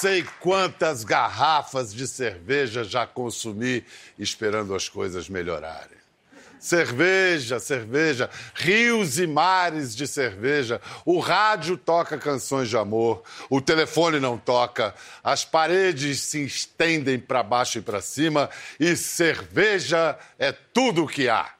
sei 0.00 0.24
quantas 0.40 1.04
garrafas 1.04 1.92
de 1.92 2.08
cerveja 2.08 2.82
já 2.82 3.06
consumi 3.06 3.84
esperando 4.18 4.74
as 4.74 4.88
coisas 4.88 5.28
melhorarem. 5.28 6.00
Cerveja, 6.58 7.60
cerveja, 7.60 8.30
rios 8.54 9.18
e 9.18 9.26
mares 9.26 9.94
de 9.94 10.06
cerveja. 10.06 10.80
O 11.04 11.18
rádio 11.18 11.76
toca 11.76 12.16
canções 12.16 12.70
de 12.70 12.78
amor, 12.78 13.22
o 13.50 13.60
telefone 13.60 14.18
não 14.18 14.38
toca, 14.38 14.94
as 15.22 15.44
paredes 15.44 16.20
se 16.20 16.44
estendem 16.46 17.18
para 17.18 17.42
baixo 17.42 17.78
e 17.78 17.82
para 17.82 18.00
cima 18.00 18.48
e 18.78 18.96
cerveja 18.96 20.18
é 20.38 20.50
tudo 20.50 21.04
o 21.04 21.08
que 21.08 21.28
há. 21.28 21.50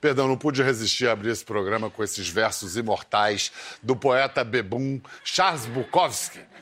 Perdão, 0.00 0.26
não 0.26 0.36
pude 0.36 0.60
resistir 0.60 1.08
a 1.08 1.12
abrir 1.12 1.30
esse 1.30 1.44
programa 1.44 1.88
com 1.88 2.02
esses 2.02 2.28
versos 2.28 2.76
imortais 2.76 3.52
do 3.80 3.94
poeta 3.94 4.42
bebum 4.42 5.00
Charles 5.24 5.66
Bukowski. 5.66 6.55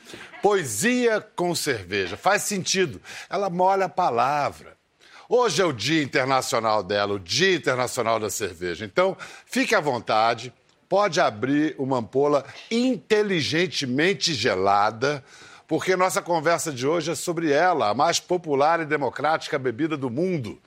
Poesia 0.45 1.25
com 1.35 1.55
cerveja. 1.55 2.15
Faz 2.15 2.43
sentido. 2.43 3.01
Ela 3.27 3.49
molha 3.49 3.85
a 3.85 3.89
palavra. 3.89 4.77
Hoje 5.27 5.59
é 5.59 5.65
o 5.65 5.73
Dia 5.73 6.03
Internacional 6.03 6.83
dela, 6.83 7.15
o 7.15 7.19
Dia 7.19 7.55
Internacional 7.55 8.19
da 8.19 8.29
Cerveja. 8.29 8.85
Então, 8.85 9.17
fique 9.47 9.73
à 9.73 9.79
vontade, 9.79 10.53
pode 10.87 11.19
abrir 11.19 11.73
uma 11.79 11.97
ampola 11.97 12.45
inteligentemente 12.69 14.35
gelada, 14.35 15.25
porque 15.67 15.95
nossa 15.95 16.21
conversa 16.21 16.71
de 16.71 16.85
hoje 16.85 17.09
é 17.09 17.15
sobre 17.15 17.51
ela, 17.51 17.89
a 17.89 17.95
mais 17.95 18.19
popular 18.19 18.79
e 18.79 18.85
democrática 18.85 19.57
bebida 19.57 19.97
do 19.97 20.11
mundo. 20.11 20.61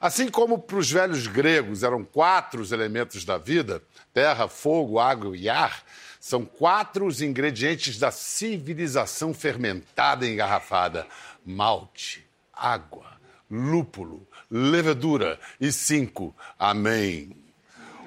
Assim 0.00 0.30
como 0.30 0.58
para 0.58 0.78
os 0.78 0.90
velhos 0.90 1.26
gregos 1.26 1.82
eram 1.82 2.02
quatro 2.04 2.62
os 2.62 2.72
elementos 2.72 3.22
da 3.22 3.36
vida 3.36 3.82
terra, 4.14 4.48
fogo, 4.48 4.98
água 4.98 5.36
e 5.36 5.46
ar 5.46 5.82
são 6.20 6.44
quatro 6.44 7.06
os 7.06 7.22
ingredientes 7.22 7.98
da 7.98 8.10
civilização 8.10 9.32
fermentada 9.32 10.26
e 10.26 10.34
engarrafada: 10.34 11.06
malte, 11.44 12.24
água, 12.52 13.18
lúpulo, 13.50 14.28
levedura 14.50 15.40
e 15.58 15.72
cinco. 15.72 16.36
Amém. 16.58 17.34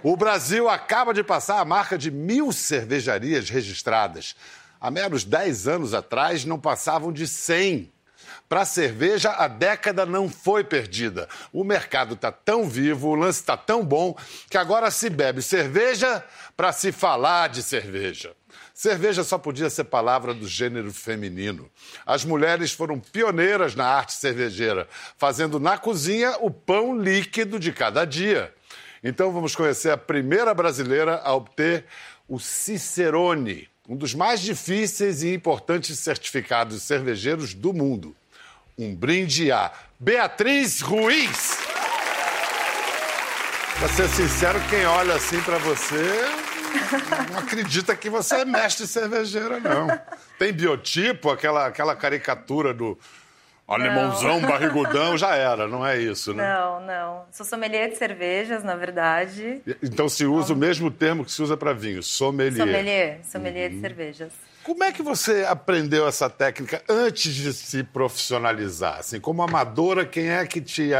O 0.03 0.15
Brasil 0.15 0.69
acaba 0.69 1.13
de 1.13 1.23
passar 1.23 1.59
a 1.59 1.65
marca 1.65 1.97
de 1.97 2.11
mil 2.11 2.51
cervejarias 2.51 3.49
registradas. 3.49 4.35
Há 4.79 4.91
menos 4.91 5.23
10 5.23 5.67
anos 5.69 5.93
atrás, 5.93 6.43
não 6.43 6.59
passavam 6.59 7.11
de 7.11 7.25
100. 7.25 7.92
Para 8.53 8.61
a 8.61 8.65
cerveja, 8.65 9.31
a 9.31 9.47
década 9.47 10.05
não 10.05 10.29
foi 10.29 10.63
perdida. 10.63 11.27
O 11.51 11.63
mercado 11.63 12.13
está 12.13 12.31
tão 12.31 12.69
vivo, 12.69 13.07
o 13.07 13.15
lance 13.15 13.39
está 13.39 13.57
tão 13.57 13.83
bom, 13.83 14.15
que 14.47 14.59
agora 14.59 14.91
se 14.91 15.09
bebe 15.09 15.41
cerveja 15.41 16.23
para 16.55 16.71
se 16.71 16.91
falar 16.91 17.49
de 17.49 17.63
cerveja. 17.63 18.35
Cerveja 18.71 19.23
só 19.23 19.39
podia 19.39 19.71
ser 19.71 19.85
palavra 19.85 20.35
do 20.35 20.47
gênero 20.47 20.93
feminino. 20.93 21.67
As 22.05 22.23
mulheres 22.23 22.71
foram 22.71 22.99
pioneiras 22.99 23.73
na 23.73 23.87
arte 23.87 24.13
cervejeira, 24.13 24.87
fazendo 25.17 25.59
na 25.59 25.75
cozinha 25.75 26.37
o 26.39 26.51
pão 26.51 26.95
líquido 26.95 27.57
de 27.57 27.71
cada 27.71 28.05
dia. 28.05 28.53
Então 29.03 29.31
vamos 29.31 29.55
conhecer 29.55 29.89
a 29.89 29.97
primeira 29.97 30.53
brasileira 30.53 31.19
a 31.23 31.33
obter 31.33 31.85
o 32.29 32.39
Cicerone, 32.39 33.67
um 33.89 33.95
dos 33.95 34.13
mais 34.13 34.41
difíceis 34.41 35.23
e 35.23 35.33
importantes 35.33 35.97
certificados 35.97 36.83
cervejeiros 36.83 37.55
do 37.55 37.73
mundo. 37.73 38.15
Um 38.77 38.95
brinde 38.95 39.51
a 39.51 39.71
Beatriz 39.99 40.81
Ruiz. 40.81 41.59
Pra 43.79 43.87
ser 43.89 44.07
sincero, 44.09 44.59
quem 44.69 44.85
olha 44.85 45.15
assim 45.15 45.41
para 45.41 45.57
você 45.57 46.43
não 47.31 47.39
acredita 47.39 47.95
que 47.95 48.09
você 48.09 48.37
é 48.37 48.45
mestre 48.45 48.87
cervejeira, 48.87 49.59
não. 49.59 49.87
Tem 50.39 50.51
biotipo, 50.51 51.29
aquela, 51.29 51.67
aquela 51.67 51.95
caricatura 51.95 52.73
do 52.73 52.97
alemãozão, 53.67 54.41
não. 54.41 54.49
barrigudão, 54.49 55.17
já 55.17 55.35
era, 55.35 55.67
não 55.67 55.85
é 55.85 55.99
isso, 55.99 56.33
né? 56.33 56.43
Não, 56.43 56.81
não. 56.81 57.25
Sou 57.31 57.45
sommelier 57.45 57.89
de 57.89 57.97
cervejas, 57.97 58.63
na 58.63 58.75
verdade. 58.75 59.61
Então 59.81 60.09
se 60.09 60.25
usa 60.25 60.53
o 60.53 60.57
mesmo 60.57 60.91
termo 60.91 61.23
que 61.23 61.31
se 61.31 61.41
usa 61.41 61.55
para 61.55 61.73
vinho, 61.73 62.01
sommelier. 62.01 62.65
Sommelier, 62.65 63.19
sommelier 63.23 63.69
uhum. 63.69 63.75
de 63.75 63.81
cervejas. 63.81 64.33
Como 64.63 64.81
é 64.81 64.93
que 64.93 65.03
você 65.03 65.43
aprendeu 65.43 66.07
essa 66.07 66.29
técnica 66.29 66.81
antes 66.87 67.33
de 67.33 67.51
se 67.51 67.83
profissionalizar? 67.83 68.99
Assim, 68.99 69.19
como 69.19 69.43
amadora, 69.43 70.05
quem 70.05 70.29
é 70.29 70.45
que 70.45 70.61
te, 70.61 70.91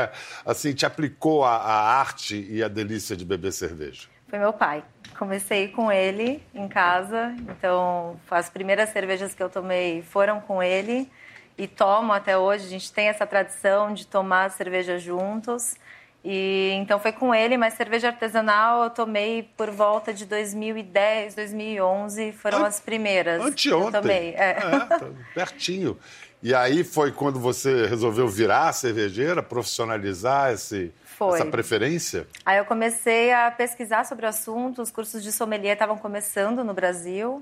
assim, 0.46 0.74
te 0.74 0.86
aplicou 0.86 1.46
a, 1.46 1.56
a 1.56 1.98
arte 1.98 2.46
e 2.50 2.62
a 2.62 2.68
delícia 2.68 3.16
de 3.16 3.24
beber 3.24 3.54
cerveja? 3.54 4.10
Foi 4.28 4.38
meu 4.38 4.52
pai. 4.52 4.84
Comecei 5.18 5.70
com 5.70 5.90
ele 5.90 6.44
em 6.54 6.68
casa, 6.68 7.34
então 7.48 8.20
as 8.30 8.50
primeiras 8.50 8.90
cervejas 8.90 9.34
que 9.34 9.42
eu 9.42 9.50
tomei 9.50 10.02
foram 10.02 10.42
com 10.42 10.62
ele 10.62 11.10
e 11.58 11.66
tomo 11.66 12.12
até 12.12 12.38
hoje. 12.38 12.66
A 12.66 12.70
gente 12.70 12.92
tem 12.92 13.08
essa 13.08 13.26
tradição 13.26 13.94
de 13.94 14.06
tomar 14.06 14.52
cerveja 14.52 15.00
juntos. 15.00 15.76
E 16.24 16.72
então 16.76 17.00
foi 17.00 17.12
com 17.12 17.36
ele, 17.36 17.58
mas 17.58 17.74
cerveja 17.74 18.08
artesanal 18.08 18.86
eu 18.86 18.90
tomei 18.90 19.44
por 19.58 19.70
volta 19.70 20.14
de 20.14 20.26
2010, 20.26 21.36
2011, 21.36 22.32
foram 22.32 22.60
An 22.60 22.68
as 22.68 22.80
primeiras. 22.80 23.42
Anteontem. 23.42 23.88
Eu 23.88 24.02
tomei, 24.02 24.30
é. 24.30 24.52
é 24.52 24.86
tá 24.86 25.02
pertinho. 25.34 25.98
E 26.42 26.54
aí 26.54 26.84
foi 26.84 27.12
quando 27.12 27.40
você 27.40 27.86
resolveu 27.88 28.28
virar 28.28 28.72
cervejeira, 28.74 29.42
profissionalizar 29.42 30.52
esse, 30.52 30.94
essa 31.34 31.46
preferência? 31.46 32.28
Aí 32.46 32.58
eu 32.58 32.66
comecei 32.66 33.32
a 33.32 33.50
pesquisar 33.52 34.06
sobre 34.06 34.26
o 34.26 34.30
assunto, 34.30 34.82
os 34.82 34.92
cursos 34.92 35.24
de 35.24 35.32
sommelier 35.32 35.74
estavam 35.74 35.98
começando 35.98 36.64
no 36.64 36.74
Brasil 36.74 37.42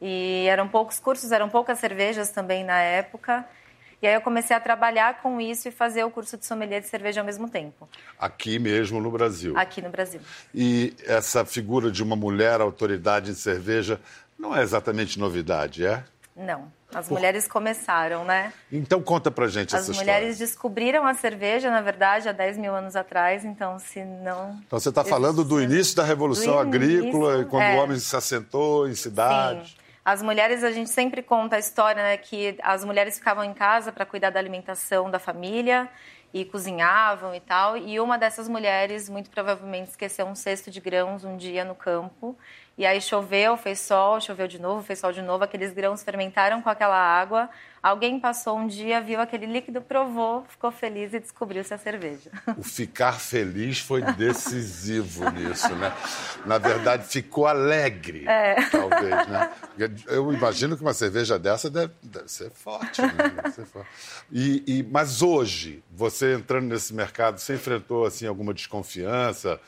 e 0.00 0.46
eram 0.48 0.68
poucos 0.68 0.98
cursos, 0.98 1.32
eram 1.32 1.48
poucas 1.48 1.78
cervejas 1.78 2.30
também 2.30 2.64
na 2.64 2.80
época. 2.80 3.46
E 4.02 4.06
aí 4.08 4.14
eu 4.14 4.20
comecei 4.20 4.56
a 4.56 4.58
trabalhar 4.58 5.22
com 5.22 5.40
isso 5.40 5.68
e 5.68 5.70
fazer 5.70 6.02
o 6.02 6.10
curso 6.10 6.36
de 6.36 6.44
sommelier 6.44 6.80
de 6.80 6.88
cerveja 6.88 7.20
ao 7.20 7.24
mesmo 7.24 7.48
tempo. 7.48 7.88
Aqui 8.18 8.58
mesmo 8.58 9.00
no 9.00 9.12
Brasil? 9.12 9.56
Aqui 9.56 9.80
no 9.80 9.90
Brasil. 9.90 10.20
E 10.52 10.92
essa 11.06 11.44
figura 11.44 11.88
de 11.88 12.02
uma 12.02 12.16
mulher 12.16 12.60
autoridade 12.60 13.30
em 13.30 13.34
cerveja 13.34 14.00
não 14.36 14.56
é 14.56 14.60
exatamente 14.60 15.20
novidade, 15.20 15.86
é? 15.86 16.02
Não. 16.36 16.72
As 16.92 17.06
Por... 17.06 17.14
mulheres 17.14 17.46
começaram, 17.46 18.24
né? 18.24 18.52
Então 18.72 19.00
conta 19.00 19.30
pra 19.30 19.46
gente 19.46 19.74
As 19.76 19.82
essa 19.82 19.92
história. 19.92 20.12
As 20.12 20.18
mulheres 20.18 20.38
descobriram 20.38 21.06
a 21.06 21.14
cerveja, 21.14 21.70
na 21.70 21.80
verdade, 21.80 22.28
há 22.28 22.32
10 22.32 22.58
mil 22.58 22.74
anos 22.74 22.96
atrás, 22.96 23.44
então 23.44 23.78
se 23.78 24.04
não... 24.04 24.58
Então 24.66 24.80
você 24.80 24.88
está 24.88 25.04
falando 25.04 25.44
do 25.44 25.62
início 25.62 25.94
da 25.94 26.02
Revolução 26.02 26.58
Agrícola, 26.58 27.34
início, 27.34 27.48
quando 27.48 27.62
é... 27.62 27.76
o 27.76 27.82
homem 27.82 27.98
se 27.98 28.16
assentou 28.16 28.88
em 28.88 28.94
cidades. 28.94 29.70
Sim. 29.70 29.76
As 30.04 30.20
mulheres, 30.20 30.64
a 30.64 30.72
gente 30.72 30.90
sempre 30.90 31.22
conta 31.22 31.54
a 31.54 31.58
história, 31.60 32.02
né, 32.02 32.16
que 32.16 32.58
as 32.62 32.84
mulheres 32.84 33.18
ficavam 33.18 33.44
em 33.44 33.54
casa 33.54 33.92
para 33.92 34.04
cuidar 34.04 34.30
da 34.30 34.40
alimentação 34.40 35.08
da 35.08 35.20
família 35.20 35.88
e 36.34 36.44
cozinhavam 36.44 37.32
e 37.34 37.40
tal. 37.40 37.76
E 37.76 38.00
uma 38.00 38.18
dessas 38.18 38.48
mulheres, 38.48 39.08
muito 39.08 39.30
provavelmente, 39.30 39.90
esqueceu 39.90 40.26
um 40.26 40.34
cesto 40.34 40.70
de 40.72 40.80
grãos 40.80 41.24
um 41.24 41.36
dia 41.36 41.64
no 41.64 41.74
campo. 41.74 42.36
E 42.76 42.84
aí 42.84 43.00
choveu, 43.00 43.56
fez 43.56 43.78
sol, 43.80 44.20
choveu 44.20 44.48
de 44.48 44.58
novo, 44.58 44.82
fez 44.82 44.98
sol 44.98 45.12
de 45.12 45.22
novo. 45.22 45.44
Aqueles 45.44 45.72
grãos 45.72 46.02
fermentaram 46.02 46.60
com 46.62 46.68
aquela 46.68 46.96
água. 46.96 47.48
Alguém 47.82 48.20
passou 48.20 48.56
um 48.56 48.68
dia, 48.68 49.00
viu 49.00 49.20
aquele 49.20 49.44
líquido, 49.44 49.82
provou, 49.82 50.44
ficou 50.48 50.70
feliz 50.70 51.12
e 51.12 51.18
descobriu-se 51.18 51.74
a 51.74 51.78
cerveja. 51.78 52.30
O 52.56 52.62
ficar 52.62 53.18
feliz 53.18 53.80
foi 53.80 54.02
decisivo 54.02 55.28
nisso, 55.30 55.74
né? 55.74 55.92
Na 56.46 56.58
verdade, 56.58 57.04
ficou 57.08 57.46
alegre, 57.46 58.24
é. 58.28 58.54
talvez, 58.70 59.26
né? 59.26 59.50
Eu 60.06 60.32
imagino 60.32 60.76
que 60.76 60.82
uma 60.82 60.94
cerveja 60.94 61.38
dessa 61.38 61.68
deve, 61.68 61.92
deve 62.02 62.28
ser 62.30 62.50
forte, 62.50 63.02
né? 63.02 63.32
Deve 63.34 63.50
ser 63.50 63.64
forte. 63.64 63.88
E, 64.30 64.62
e, 64.66 64.82
mas 64.84 65.22
hoje, 65.22 65.82
você 65.90 66.34
entrando 66.34 66.66
nesse 66.68 66.94
mercado, 66.94 67.38
você 67.38 67.54
enfrentou 67.54 68.04
assim 68.04 68.26
alguma 68.26 68.54
desconfiança? 68.54 69.58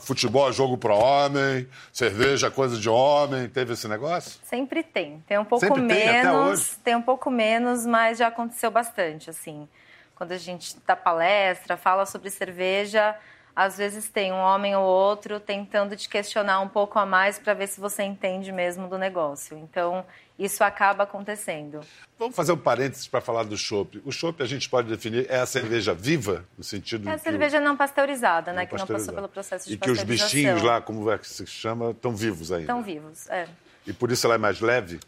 Futebol 0.00 0.48
é 0.48 0.52
jogo 0.52 0.78
para 0.78 0.94
homem, 0.94 1.68
cerveja 1.92 2.46
é 2.46 2.50
coisa 2.50 2.78
de 2.78 2.88
homem, 2.88 3.48
teve 3.48 3.74
esse 3.74 3.86
negócio? 3.86 4.40
Sempre 4.42 4.82
tem. 4.82 5.22
Tem 5.26 5.38
um 5.38 5.44
pouco 5.44 5.66
Sempre 5.66 5.82
menos, 5.82 6.68
tem, 6.68 6.78
tem 6.84 6.96
um 6.96 7.02
pouco 7.02 7.30
menos, 7.30 7.84
mas 7.84 8.16
já 8.16 8.28
aconteceu 8.28 8.70
bastante, 8.70 9.28
assim. 9.28 9.68
Quando 10.14 10.32
a 10.32 10.38
gente 10.38 10.74
dá 10.86 10.96
palestra, 10.96 11.76
fala 11.76 12.06
sobre 12.06 12.30
cerveja, 12.30 13.14
às 13.54 13.76
vezes 13.76 14.08
tem 14.08 14.32
um 14.32 14.38
homem 14.38 14.74
ou 14.74 14.84
outro 14.84 15.38
tentando 15.38 15.94
te 15.96 16.08
questionar 16.08 16.60
um 16.60 16.68
pouco 16.68 16.98
a 16.98 17.04
mais 17.04 17.38
para 17.38 17.52
ver 17.52 17.66
se 17.66 17.78
você 17.78 18.04
entende 18.04 18.50
mesmo 18.50 18.88
do 18.88 18.96
negócio. 18.96 19.58
Então, 19.58 20.04
isso 20.38 20.62
acaba 20.62 21.02
acontecendo. 21.02 21.80
Vamos 22.18 22.36
fazer 22.36 22.52
um 22.52 22.56
parênteses 22.56 23.08
para 23.08 23.20
falar 23.20 23.42
do 23.42 23.56
chopp. 23.56 24.00
O 24.04 24.12
chopp 24.12 24.42
a 24.42 24.46
gente 24.46 24.68
pode 24.68 24.88
definir 24.88 25.26
é 25.28 25.40
a 25.40 25.46
cerveja 25.46 25.92
viva, 25.92 26.44
no 26.56 26.62
sentido 26.62 27.08
É 27.08 27.14
a 27.14 27.18
cerveja 27.18 27.58
o... 27.58 27.60
não 27.60 27.76
pasteurizada, 27.76 28.52
né? 28.52 28.62
Não 28.62 28.68
que 28.68 28.76
não 28.76 28.86
passou 28.86 29.14
pelo 29.14 29.28
processo 29.28 29.68
de 29.68 29.74
E 29.74 29.78
que 29.78 29.90
os 29.90 30.02
bichinhos 30.02 30.62
lá, 30.62 30.80
como 30.80 31.10
é 31.10 31.18
que 31.18 31.28
se 31.28 31.46
chama, 31.46 31.90
estão 31.90 32.14
vivos 32.14 32.52
ainda. 32.52 32.62
Estão 32.62 32.82
vivos, 32.82 33.28
é. 33.28 33.48
E 33.86 33.92
por 33.92 34.12
isso 34.12 34.26
ela 34.26 34.36
é 34.36 34.38
mais 34.38 34.60
leve? 34.60 35.00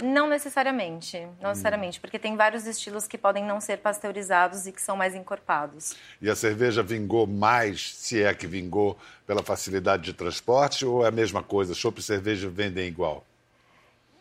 Não 0.00 0.28
necessariamente, 0.28 1.18
não 1.42 1.48
necessariamente, 1.48 1.98
porque 1.98 2.20
tem 2.20 2.36
vários 2.36 2.68
estilos 2.68 3.08
que 3.08 3.18
podem 3.18 3.44
não 3.44 3.60
ser 3.60 3.78
pasteurizados 3.78 4.64
e 4.68 4.70
que 4.70 4.80
são 4.80 4.96
mais 4.96 5.12
encorpados. 5.12 5.96
E 6.22 6.30
a 6.30 6.36
cerveja 6.36 6.84
vingou 6.84 7.26
mais, 7.26 7.96
se 7.96 8.22
é 8.22 8.32
que 8.32 8.46
vingou, 8.46 8.96
pela 9.26 9.42
facilidade 9.42 10.04
de 10.04 10.12
transporte 10.12 10.86
ou 10.86 11.04
é 11.04 11.08
a 11.08 11.10
mesma 11.10 11.42
coisa? 11.42 11.74
Chopp 11.74 11.98
e 11.98 12.02
cerveja 12.02 12.48
vendem 12.48 12.86
igual? 12.86 13.24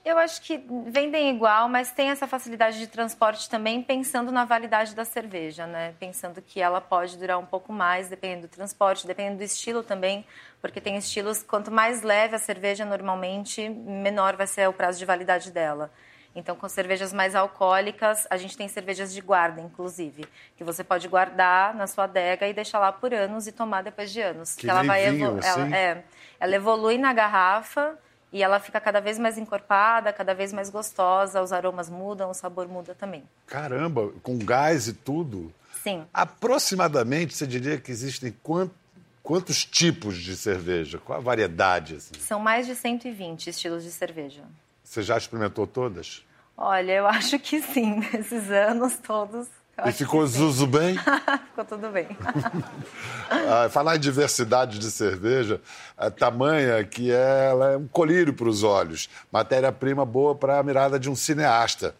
Eu 0.07 0.17
acho 0.17 0.41
que 0.41 0.63
vendem 0.85 1.29
igual, 1.35 1.67
mas 1.67 1.91
tem 1.91 2.09
essa 2.09 2.25
facilidade 2.25 2.79
de 2.79 2.87
transporte 2.87 3.49
também, 3.49 3.83
pensando 3.83 4.31
na 4.31 4.45
validade 4.45 4.95
da 4.95 5.03
cerveja, 5.03 5.67
né? 5.67 5.95
Pensando 5.99 6.41
que 6.41 6.61
ela 6.61 6.79
pode 6.79 7.17
durar 7.17 7.37
um 7.37 7.45
pouco 7.45 7.73
mais, 7.73 8.07
dependendo 8.07 8.43
do 8.43 8.49
transporte, 8.49 9.05
dependendo 9.05 9.39
do 9.39 9.43
estilo 9.43 9.83
também, 9.83 10.25
porque 10.61 10.79
tem 10.79 10.95
estilos, 10.95 11.43
quanto 11.43 11.69
mais 11.69 12.03
leve 12.03 12.37
a 12.37 12.39
cerveja, 12.39 12.85
normalmente, 12.85 13.67
menor 13.67 14.37
vai 14.37 14.47
ser 14.47 14.69
o 14.69 14.71
prazo 14.71 14.97
de 14.97 15.03
validade 15.03 15.51
dela. 15.51 15.91
Então, 16.33 16.55
com 16.55 16.69
cervejas 16.69 17.11
mais 17.11 17.35
alcoólicas, 17.35 18.25
a 18.29 18.37
gente 18.37 18.55
tem 18.55 18.69
cervejas 18.69 19.13
de 19.13 19.19
guarda, 19.19 19.59
inclusive, 19.59 20.23
que 20.55 20.63
você 20.63 20.85
pode 20.85 21.05
guardar 21.09 21.75
na 21.75 21.85
sua 21.85 22.05
adega 22.05 22.47
e 22.47 22.53
deixar 22.53 22.79
lá 22.79 22.93
por 22.93 23.13
anos 23.13 23.45
e 23.45 23.51
tomar 23.51 23.83
depois 23.83 24.09
de 24.09 24.21
anos. 24.21 24.55
Que, 24.55 24.61
que 24.61 24.69
ela 24.69 24.83
vai 24.83 25.03
ela, 25.03 25.39
assim? 25.39 25.73
é, 25.73 26.03
ela 26.39 26.55
evolui 26.55 26.97
na 26.97 27.11
garrafa 27.11 27.99
e 28.37 28.43
ela 28.43 28.59
fica 28.59 28.79
cada 28.79 29.01
vez 29.01 29.17
mais 29.17 29.35
encorpada, 29.35 30.13
cada 30.13 30.35
vez 30.35 30.53
mais 30.53 30.69
gostosa, 30.69 31.41
os 31.41 31.51
aromas 31.51 31.89
mudam, 31.89 32.29
o 32.29 32.35
sabor 32.35 32.67
muda 32.67 32.93
também. 32.93 33.23
Caramba, 33.47 34.11
com 34.21 34.37
gás 34.37 34.87
e 34.87 34.93
tudo? 34.93 35.51
Sim. 35.81 36.05
Aproximadamente, 36.13 37.35
você 37.35 37.47
diria 37.47 37.79
que 37.79 37.89
existem 37.91 38.31
quantos, 38.43 38.75
quantos 39.23 39.65
tipos 39.65 40.17
de 40.17 40.37
cerveja? 40.37 40.99
Qual 40.99 41.17
a 41.17 41.21
variedade? 41.21 41.95
Assim? 41.95 42.13
São 42.19 42.39
mais 42.39 42.67
de 42.67 42.75
120 42.75 43.49
estilos 43.49 43.83
de 43.83 43.89
cerveja. 43.89 44.43
Você 44.83 45.01
já 45.01 45.17
experimentou 45.17 45.65
todas? 45.65 46.23
Olha, 46.55 46.91
eu 46.91 47.07
acho 47.09 47.39
que 47.39 47.59
sim, 47.59 48.01
nesses 48.13 48.51
anos 48.51 48.97
todos. 48.97 49.47
E 49.85 49.91
ficou 49.91 50.25
Zuzu 50.25 50.65
bem? 50.65 50.97
ficou 51.49 51.65
tudo 51.65 51.89
bem. 51.89 52.07
ah, 53.29 53.69
falar 53.69 53.95
em 53.95 53.99
diversidade 53.99 54.79
de 54.79 54.89
cerveja, 54.89 55.61
a 55.95 56.09
tamanha 56.09 56.83
que 56.83 57.11
ela 57.11 57.73
é 57.73 57.77
um 57.77 57.87
colírio 57.87 58.33
para 58.33 58.49
os 58.49 58.63
olhos, 58.63 59.07
matéria-prima 59.31 60.03
boa 60.03 60.33
para 60.33 60.57
a 60.57 60.63
mirada 60.63 60.99
de 60.99 61.09
um 61.09 61.15
cineasta. 61.15 61.93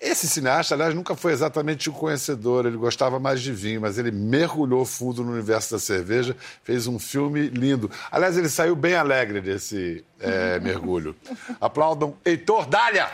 Esse 0.00 0.28
cineasta, 0.28 0.74
aliás, 0.74 0.94
nunca 0.94 1.16
foi 1.16 1.32
exatamente 1.32 1.88
um 1.88 1.92
conhecedor, 1.92 2.66
ele 2.66 2.76
gostava 2.76 3.18
mais 3.18 3.40
de 3.40 3.52
vinho, 3.52 3.80
mas 3.80 3.96
ele 3.96 4.10
mergulhou 4.10 4.84
fundo 4.84 5.24
no 5.24 5.32
universo 5.32 5.72
da 5.72 5.78
cerveja, 5.78 6.36
fez 6.62 6.86
um 6.86 6.98
filme 6.98 7.48
lindo. 7.48 7.90
Aliás, 8.10 8.36
ele 8.36 8.48
saiu 8.48 8.76
bem 8.76 8.94
alegre 8.94 9.40
desse 9.40 10.04
é, 10.20 10.60
mergulho. 10.60 11.16
Aplaudam 11.60 12.16
Heitor 12.24 12.66
Dália! 12.66 13.08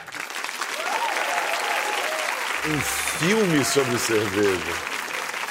Um 2.68 2.78
filme 2.78 3.64
sobre 3.64 3.98
cerveja. 3.98 4.90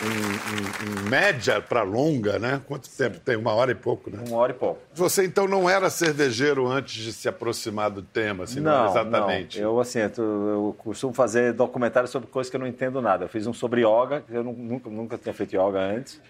Em, 0.02 1.10
média 1.10 1.60
para 1.60 1.82
longa, 1.82 2.38
né? 2.38 2.62
Quanto 2.68 2.88
tempo 2.88 3.20
tem? 3.20 3.36
Uma 3.36 3.52
hora 3.54 3.72
e 3.72 3.76
pouco, 3.76 4.12
né? 4.12 4.24
Uma 4.28 4.38
hora 4.38 4.52
e 4.52 4.56
pouco. 4.56 4.80
Você 4.94 5.26
então 5.26 5.48
não 5.48 5.68
era 5.68 5.90
cervejeiro 5.90 6.68
antes 6.68 7.04
de 7.04 7.12
se 7.12 7.28
aproximar 7.28 7.90
do 7.90 8.04
tema, 8.04 8.44
assim, 8.44 8.60
não, 8.60 8.84
não 8.84 8.92
exatamente? 8.92 9.60
Não. 9.60 9.70
Eu, 9.72 9.80
assim, 9.80 10.00
eu 10.00 10.76
costumo 10.78 11.12
fazer 11.12 11.52
documentários 11.54 12.12
sobre 12.12 12.30
coisas 12.30 12.50
que 12.50 12.56
eu 12.56 12.60
não 12.60 12.68
entendo 12.68 13.02
nada. 13.02 13.26
Eu 13.26 13.30
fiz 13.30 13.48
um 13.48 13.54
sobre 13.54 13.82
yoga, 13.82 14.24
eu 14.30 14.44
nunca, 14.44 14.90
nunca 14.90 15.18
tinha 15.18 15.34
feito 15.34 15.56
yoga 15.56 15.80
antes. 15.80 16.22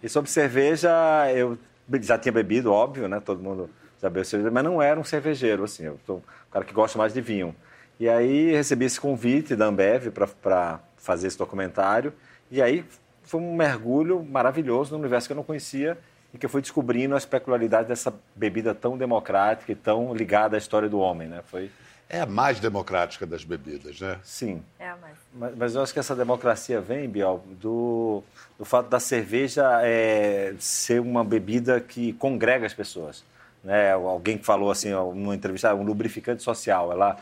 E 0.00 0.08
sobre 0.08 0.30
cerveja, 0.30 0.90
eu 1.34 1.58
já 2.00 2.16
tinha 2.16 2.32
bebido, 2.32 2.72
óbvio, 2.72 3.08
né? 3.08 3.20
Todo 3.20 3.42
mundo 3.42 3.68
já 4.00 4.08
bebeu 4.08 4.24
cerveja, 4.24 4.52
mas 4.52 4.62
não 4.62 4.80
era 4.80 4.98
um 4.98 5.04
cervejeiro, 5.04 5.64
assim. 5.64 5.84
Eu 5.84 5.98
sou 6.06 6.18
um 6.18 6.52
cara 6.52 6.64
que 6.64 6.72
gosta 6.72 6.96
mais 6.96 7.12
de 7.12 7.20
vinho. 7.20 7.54
E 7.98 8.08
aí 8.08 8.52
recebi 8.52 8.84
esse 8.84 9.00
convite 9.00 9.56
da 9.56 9.66
Ambev 9.66 10.10
para 10.42 10.80
fazer 10.96 11.26
esse 11.26 11.38
documentário. 11.38 12.12
E 12.50 12.62
aí 12.62 12.84
foi 13.24 13.40
um 13.40 13.54
mergulho 13.54 14.22
maravilhoso 14.22 14.92
no 14.92 15.00
universo 15.00 15.28
que 15.28 15.32
eu 15.32 15.36
não 15.36 15.44
conhecia 15.44 15.98
e 16.32 16.38
que 16.38 16.46
eu 16.46 16.50
fui 16.50 16.60
descobrindo 16.60 17.16
as 17.16 17.24
peculiaridades 17.24 17.88
dessa 17.88 18.14
bebida 18.36 18.74
tão 18.74 18.96
democrática 18.96 19.72
e 19.72 19.74
tão 19.74 20.14
ligada 20.14 20.56
à 20.56 20.58
história 20.58 20.88
do 20.88 20.98
homem, 20.98 21.28
né? 21.28 21.42
Foi 21.46 21.70
é 22.10 22.22
a 22.22 22.26
mais 22.26 22.58
democrática 22.58 23.26
das 23.26 23.44
bebidas, 23.44 24.00
né? 24.00 24.18
Sim. 24.24 24.62
É 24.78 24.88
a 24.88 24.96
mais. 24.96 25.14
Mas, 25.34 25.54
mas 25.54 25.74
eu 25.74 25.82
acho 25.82 25.92
que 25.92 25.98
essa 25.98 26.16
democracia 26.16 26.80
vem, 26.80 27.06
Biel, 27.06 27.44
do, 27.60 28.22
do 28.58 28.64
fato 28.64 28.88
da 28.88 28.98
cerveja 28.98 29.80
é, 29.82 30.54
ser 30.58 31.00
uma 31.00 31.22
bebida 31.22 31.78
que 31.80 32.14
congrega 32.14 32.64
as 32.64 32.72
pessoas. 32.72 33.22
Né? 33.62 33.92
Alguém 33.92 34.38
falou 34.38 34.70
assim, 34.70 34.90
numa 34.90 35.34
entrevista, 35.34 35.74
um 35.74 35.82
lubrificante 35.82 36.42
social. 36.42 36.90
Ela, 36.90 37.18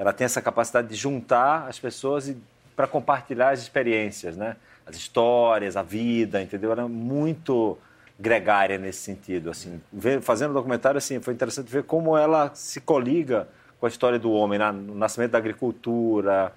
ela 0.00 0.14
tem 0.14 0.24
essa 0.24 0.40
capacidade 0.40 0.88
de 0.88 0.94
juntar 0.94 1.66
as 1.68 1.78
pessoas 1.78 2.34
para 2.74 2.86
compartilhar 2.86 3.50
as 3.50 3.60
experiências, 3.60 4.34
né? 4.34 4.56
As 4.86 4.96
histórias, 4.96 5.76
a 5.76 5.82
vida, 5.82 6.40
entendeu? 6.40 6.72
Ela 6.72 6.84
é 6.84 6.88
muito 6.88 7.76
gregária 8.18 8.78
nesse 8.78 9.00
sentido, 9.00 9.50
assim. 9.50 9.78
Fazendo 10.22 10.52
o 10.52 10.54
documentário, 10.54 10.96
assim, 10.96 11.20
foi 11.20 11.34
interessante 11.34 11.70
ver 11.70 11.82
como 11.82 12.16
ela 12.16 12.50
se 12.54 12.80
coliga 12.80 13.46
com 13.78 13.84
a 13.84 13.90
história 13.90 14.18
do 14.18 14.32
homem, 14.32 14.58
né? 14.58 14.72
no 14.72 14.94
nascimento 14.94 15.32
da 15.32 15.38
agricultura, 15.38 16.50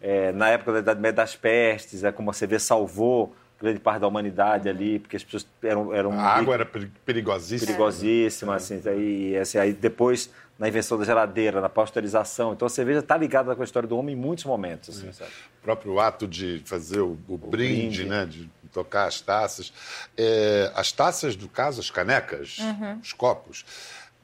é, 0.00 0.30
na 0.30 0.50
época 0.50 0.74
da 0.74 0.78
Idade 0.78 1.00
Média 1.00 1.16
das 1.16 1.34
pestes, 1.34 2.04
é 2.04 2.12
como 2.12 2.30
a 2.30 2.32
CV 2.32 2.60
salvou 2.60 3.34
grande 3.60 3.80
parte 3.80 4.00
da 4.00 4.08
humanidade 4.08 4.68
ali, 4.68 4.98
porque 4.98 5.16
as 5.16 5.24
pessoas 5.24 5.46
eram... 5.62 5.94
eram 5.94 6.12
a 6.12 6.22
água 6.22 6.54
era 6.54 6.66
perigosíssima. 7.04 7.66
Perigosíssima, 7.66 8.52
é. 8.52 8.56
assim, 8.56 8.82
aí, 8.86 9.36
assim, 9.36 9.58
aí 9.58 9.72
depois 9.72 10.30
na 10.58 10.68
invenção 10.68 10.96
da 10.98 11.04
geladeira, 11.04 11.60
na 11.60 11.68
pasteurização. 11.68 12.52
Então 12.52 12.66
a 12.66 12.68
cerveja 12.70 13.00
está 13.00 13.16
ligada 13.16 13.54
com 13.54 13.62
a 13.62 13.64
história 13.64 13.88
do 13.88 13.96
homem 13.96 14.14
em 14.14 14.18
muitos 14.18 14.44
momentos. 14.44 14.96
Assim, 14.96 15.08
é. 15.08 15.26
O 15.26 15.62
próprio 15.62 15.98
ato 15.98 16.28
de 16.28 16.62
fazer 16.64 17.00
o, 17.00 17.18
o, 17.26 17.34
o 17.34 17.38
brinde, 17.38 17.98
brinde, 17.98 18.04
né? 18.04 18.26
de 18.26 18.48
tocar 18.72 19.06
as 19.06 19.20
taças. 19.20 19.72
É, 20.16 20.70
as 20.74 20.92
taças, 20.92 21.34
do 21.34 21.48
caso, 21.48 21.80
as 21.80 21.90
canecas, 21.90 22.58
uhum. 22.58 22.98
os 23.02 23.12
copos. 23.12 23.64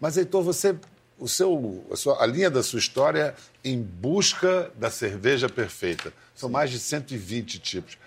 Mas, 0.00 0.16
Heitor, 0.16 0.42
você 0.42 0.76
o 1.18 1.28
seu, 1.28 1.84
a, 1.92 1.96
sua, 1.96 2.22
a, 2.22 2.26
linha 2.26 2.50
da 2.50 2.62
sua 2.62 2.78
história 2.78 3.34
em 3.62 3.80
busca 3.80 4.70
da 4.76 4.90
cerveja 4.90 5.48
perfeita. 5.50 6.12
São 6.34 6.48
Sim. 6.48 6.52
mais 6.54 6.70
de 6.70 6.78
120 6.78 7.58
tipos. 7.58 7.98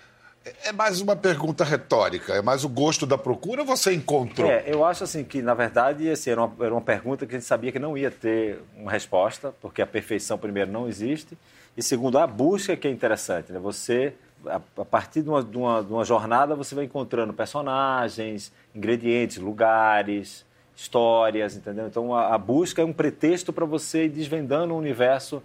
É, 0.62 0.72
mais 0.72 1.00
uma 1.00 1.16
pergunta 1.16 1.64
retórica, 1.64 2.34
é 2.34 2.42
mais 2.42 2.64
o 2.64 2.68
gosto 2.68 3.06
da 3.06 3.16
procura 3.16 3.64
você 3.64 3.94
encontrou? 3.94 4.50
É, 4.50 4.64
eu 4.66 4.84
acho 4.84 5.04
assim 5.04 5.24
que, 5.24 5.40
na 5.40 5.54
verdade, 5.54 6.10
assim, 6.10 6.30
era, 6.30 6.42
uma, 6.42 6.64
era 6.64 6.74
uma 6.74 6.82
pergunta 6.82 7.24
que 7.24 7.34
a 7.34 7.38
gente 7.38 7.46
sabia 7.46 7.72
que 7.72 7.78
não 7.78 7.96
ia 7.96 8.10
ter 8.10 8.60
uma 8.76 8.90
resposta, 8.90 9.54
porque 9.62 9.80
a 9.80 9.86
perfeição, 9.86 10.36
primeiro, 10.36 10.70
não 10.70 10.86
existe, 10.86 11.38
e 11.76 11.82
segundo, 11.82 12.18
a 12.18 12.26
busca 12.26 12.76
que 12.76 12.86
é 12.86 12.90
interessante. 12.90 13.52
Né? 13.52 13.58
Você, 13.58 14.12
a, 14.46 14.56
a 14.56 14.84
partir 14.84 15.22
de 15.22 15.30
uma, 15.30 15.42
de, 15.42 15.56
uma, 15.56 15.82
de 15.82 15.92
uma 15.92 16.04
jornada, 16.04 16.54
você 16.54 16.74
vai 16.74 16.84
encontrando 16.84 17.32
personagens, 17.32 18.52
ingredientes, 18.74 19.38
lugares, 19.38 20.44
histórias, 20.76 21.56
entendeu? 21.56 21.86
Então 21.86 22.14
a, 22.14 22.34
a 22.34 22.38
busca 22.38 22.82
é 22.82 22.84
um 22.84 22.92
pretexto 22.92 23.52
para 23.52 23.64
você 23.64 24.04
ir 24.04 24.08
desvendando 24.10 24.74
um 24.74 24.76
universo 24.76 25.42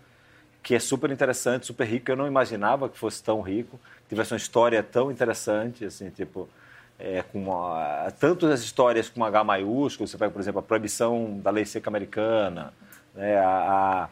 que 0.61 0.75
é 0.75 0.79
super 0.79 1.11
interessante, 1.11 1.65
super 1.65 1.85
rico. 1.85 2.11
Eu 2.11 2.15
não 2.15 2.27
imaginava 2.27 2.89
que 2.89 2.97
fosse 2.97 3.23
tão 3.23 3.41
rico, 3.41 3.79
tivesse 4.07 4.33
uma 4.33 4.37
história 4.37 4.81
tão 4.83 5.11
interessante, 5.11 5.85
assim, 5.85 6.09
tipo, 6.09 6.49
é, 6.97 7.23
com 7.23 7.39
uma, 7.39 8.11
tanto 8.19 8.45
as 8.47 8.61
histórias 8.61 9.09
com 9.09 9.23
H 9.23 9.43
maiúsculo, 9.43 10.07
você 10.07 10.17
pega, 10.17 10.31
por 10.31 10.39
exemplo, 10.41 10.59
a 10.59 10.63
proibição 10.63 11.39
da 11.39 11.49
lei 11.49 11.65
seca 11.65 11.89
americana, 11.89 12.73
né, 13.15 13.37
a, 13.37 14.09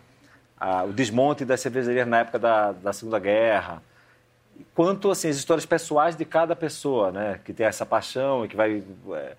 a, 0.59 0.83
o 0.83 0.93
desmonte 0.93 1.43
das 1.43 1.59
cervejarias 1.59 2.07
na 2.07 2.19
época 2.19 2.39
da, 2.39 2.71
da 2.71 2.93
Segunda 2.93 3.19
Guerra, 3.19 3.81
quanto 4.73 5.11
assim, 5.11 5.29
as 5.29 5.35
histórias 5.35 5.65
pessoais 5.65 6.15
de 6.15 6.25
cada 6.25 6.55
pessoa, 6.55 7.11
né, 7.11 7.39
que 7.43 7.53
tem 7.53 7.65
essa 7.65 7.85
paixão 7.85 8.45
e 8.45 8.47
que 8.47 8.55
vai... 8.55 8.83
É, 9.13 9.35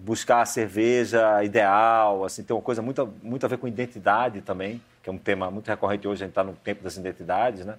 buscar 0.00 0.42
a 0.42 0.46
cerveja 0.46 1.42
ideal, 1.42 2.24
assim, 2.24 2.42
tem 2.42 2.54
uma 2.54 2.62
coisa 2.62 2.80
muito, 2.80 3.12
muito 3.22 3.44
a 3.44 3.48
ver 3.48 3.58
com 3.58 3.66
identidade 3.66 4.40
também, 4.40 4.80
que 5.08 5.10
é 5.10 5.12
um 5.12 5.18
tema 5.18 5.50
muito 5.50 5.66
recorrente 5.66 6.06
hoje, 6.06 6.22
a 6.22 6.26
gente 6.26 6.32
está 6.32 6.44
no 6.44 6.52
tempo 6.52 6.84
das 6.84 6.96
identidades, 6.96 7.64
né? 7.64 7.76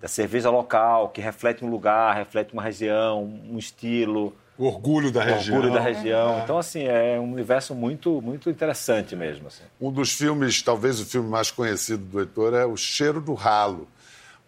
Da 0.00 0.06
cerveja 0.06 0.50
local, 0.50 1.08
que 1.08 1.20
reflete 1.20 1.64
um 1.64 1.70
lugar, 1.70 2.14
reflete 2.14 2.52
uma 2.52 2.62
região, 2.62 3.24
um 3.24 3.58
estilo. 3.58 4.36
O 4.56 4.66
orgulho 4.66 5.10
da 5.10 5.20
o 5.20 5.24
região. 5.24 5.56
orgulho 5.56 5.74
da 5.74 5.80
região. 5.80 6.38
É. 6.38 6.42
Então, 6.42 6.58
assim, 6.58 6.84
é 6.84 7.18
um 7.18 7.32
universo 7.32 7.74
muito, 7.74 8.20
muito 8.20 8.50
interessante 8.50 9.16
mesmo. 9.16 9.48
Assim. 9.48 9.62
Um 9.80 9.90
dos 9.90 10.12
filmes, 10.12 10.62
talvez 10.62 11.00
o 11.00 11.06
filme 11.06 11.28
mais 11.28 11.50
conhecido 11.50 12.04
do 12.04 12.20
Heitor, 12.20 12.54
é 12.54 12.64
O 12.64 12.76
Cheiro 12.76 13.20
do 13.20 13.34
Ralo. 13.34 13.88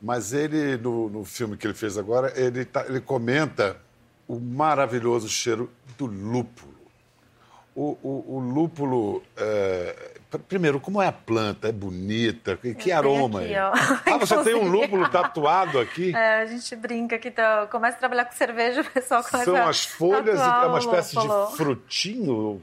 Mas 0.00 0.33
ele, 0.33 0.77
no, 0.77 1.09
no 1.09 1.25
filme 1.25 1.57
que 1.57 1.67
ele 1.67 1.75
fez 1.75 1.99
agora, 1.99 2.33
ele, 2.37 2.65
tá, 2.65 2.85
ele 2.87 3.00
comenta 3.00 3.77
o 4.29 4.39
maravilhoso 4.39 5.29
cheiro 5.29 5.71
do 5.99 6.07
lúpulo 6.07 6.81
o, 7.75 7.97
o, 8.03 8.37
o 8.37 8.39
lúpulo. 8.39 9.23
É... 9.37 10.10
Primeiro, 10.38 10.78
como 10.80 11.02
é 11.02 11.08
a 11.08 11.12
planta? 11.12 11.68
É 11.68 11.72
bonita? 11.72 12.56
Que, 12.56 12.75
que 12.75 12.92
aroma 12.92 13.40
aqui, 13.40 13.54
é? 13.54 13.60
Ah, 14.06 14.16
você 14.18 14.42
tem 14.44 14.54
um 14.54 14.68
lúpulo 14.68 15.08
tatuado 15.08 15.78
aqui? 15.78 16.14
É, 16.14 16.42
a 16.42 16.46
gente 16.46 16.75
brinca 16.76 17.18
que 17.18 17.32
começa 17.70 17.96
a 17.96 17.99
trabalhar 17.99 18.25
com 18.25 18.32
cerveja, 18.32 18.82
o 18.82 18.84
pessoal 18.84 19.22
começa 19.25 19.44
São 19.44 19.68
as 19.68 19.84
folhas, 19.84 20.40
é 20.40 20.66
uma 20.66 20.78
espécie 20.78 21.16
de 21.16 21.56
frutinho? 21.56 22.60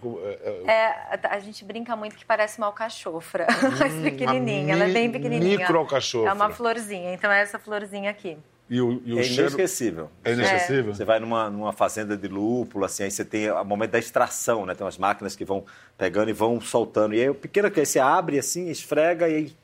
É, 0.65 0.71
é, 0.71 1.19
a 1.29 1.39
gente 1.39 1.63
brinca 1.65 1.95
muito 1.95 2.15
que 2.15 2.25
parece 2.25 2.57
uma 2.57 2.67
alcachofra, 2.67 3.47
hum, 3.63 3.77
mais 3.77 3.93
pequenininha, 4.01 4.73
ela 4.73 4.85
é 4.85 4.91
bem 4.91 5.11
pequenininha. 5.11 5.57
Micro 5.57 5.79
alcachofra. 5.79 6.29
É 6.29 6.33
uma 6.33 6.49
florzinha, 6.49 7.13
então 7.13 7.31
é 7.31 7.41
essa 7.41 7.59
florzinha 7.59 8.09
aqui. 8.09 8.37
E 8.69 8.81
o, 8.81 9.01
e 9.05 9.13
o 9.13 9.19
é 9.19 9.23
cheiro... 9.23 9.43
inesquecível. 9.43 10.09
É 10.23 10.33
inesquecível? 10.33 10.93
Você 10.93 11.05
vai 11.05 11.19
numa, 11.19 11.49
numa 11.49 11.71
fazenda 11.71 12.17
de 12.17 12.27
lúpulo, 12.27 12.83
assim, 12.83 13.03
aí 13.03 13.11
você 13.11 13.23
tem 13.23 13.49
o 13.49 13.63
momento 13.63 13.91
da 13.91 13.99
extração, 13.99 14.65
né? 14.65 14.75
Tem 14.75 14.83
umas 14.83 14.97
máquinas 14.97 15.35
que 15.35 15.45
vão 15.45 15.63
pegando 15.97 16.29
e 16.29 16.33
vão 16.33 16.59
soltando. 16.59 17.15
E 17.15 17.21
aí 17.21 17.29
o 17.29 17.35
pequeno 17.35 17.71
que 17.71 17.85
você 17.85 17.99
abre 17.99 18.37
assim, 18.37 18.69
esfrega 18.69 19.29
e 19.29 19.35
aí 19.35 19.55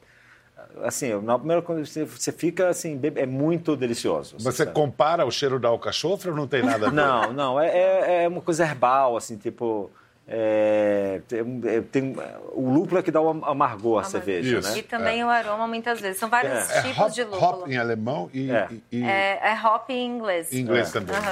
assim, 0.81 1.13
na 1.21 1.37
primeira 1.37 1.61
coisa 1.61 1.85
você, 1.85 2.05
você 2.05 2.31
fica 2.31 2.69
assim, 2.69 2.99
é 3.15 3.25
muito 3.25 3.75
delicioso. 3.75 4.35
Você 4.39 4.63
sabe? 4.63 4.71
compara 4.71 5.25
o 5.25 5.31
cheiro 5.31 5.59
da 5.59 5.67
alcachofra 5.67 6.31
ou 6.31 6.37
não 6.37 6.47
tem 6.47 6.63
nada 6.63 6.87
a 6.87 6.89
ver? 6.89 6.95
Não, 6.95 7.33
não, 7.33 7.59
é, 7.59 7.67
é, 7.67 8.23
é 8.23 8.27
uma 8.27 8.41
coisa 8.41 8.63
herbal, 8.63 9.17
assim, 9.17 9.37
tipo. 9.37 9.91
É, 10.25 11.21
tem, 11.27 11.61
é, 11.65 11.81
tem, 11.81 12.15
o 12.53 12.69
lúpulo 12.69 12.99
é 12.99 13.03
que 13.03 13.11
dá 13.11 13.19
o 13.19 13.29
amargor 13.45 13.99
à 13.99 14.03
cerveja, 14.05 14.59
Isso. 14.59 14.71
né? 14.71 14.77
E 14.77 14.81
também 14.81 15.19
é. 15.19 15.25
o 15.25 15.29
aroma, 15.29 15.67
muitas 15.67 15.99
vezes. 15.99 16.17
São 16.17 16.29
vários 16.29 16.69
é. 16.71 16.81
tipos 16.81 16.97
hop, 16.97 17.11
de 17.11 17.23
lúpulo. 17.23 17.43
Hop 17.43 17.67
em 17.67 17.77
alemão 17.77 18.29
e... 18.33 18.49
É, 18.49 18.69
e... 18.91 19.03
é, 19.03 19.59
hop 19.65 19.89
em 19.89 20.05
inglês. 20.05 20.53
Em 20.53 20.59
inglês 20.59 20.91
também. 20.91 21.15
Uhum. 21.15 21.23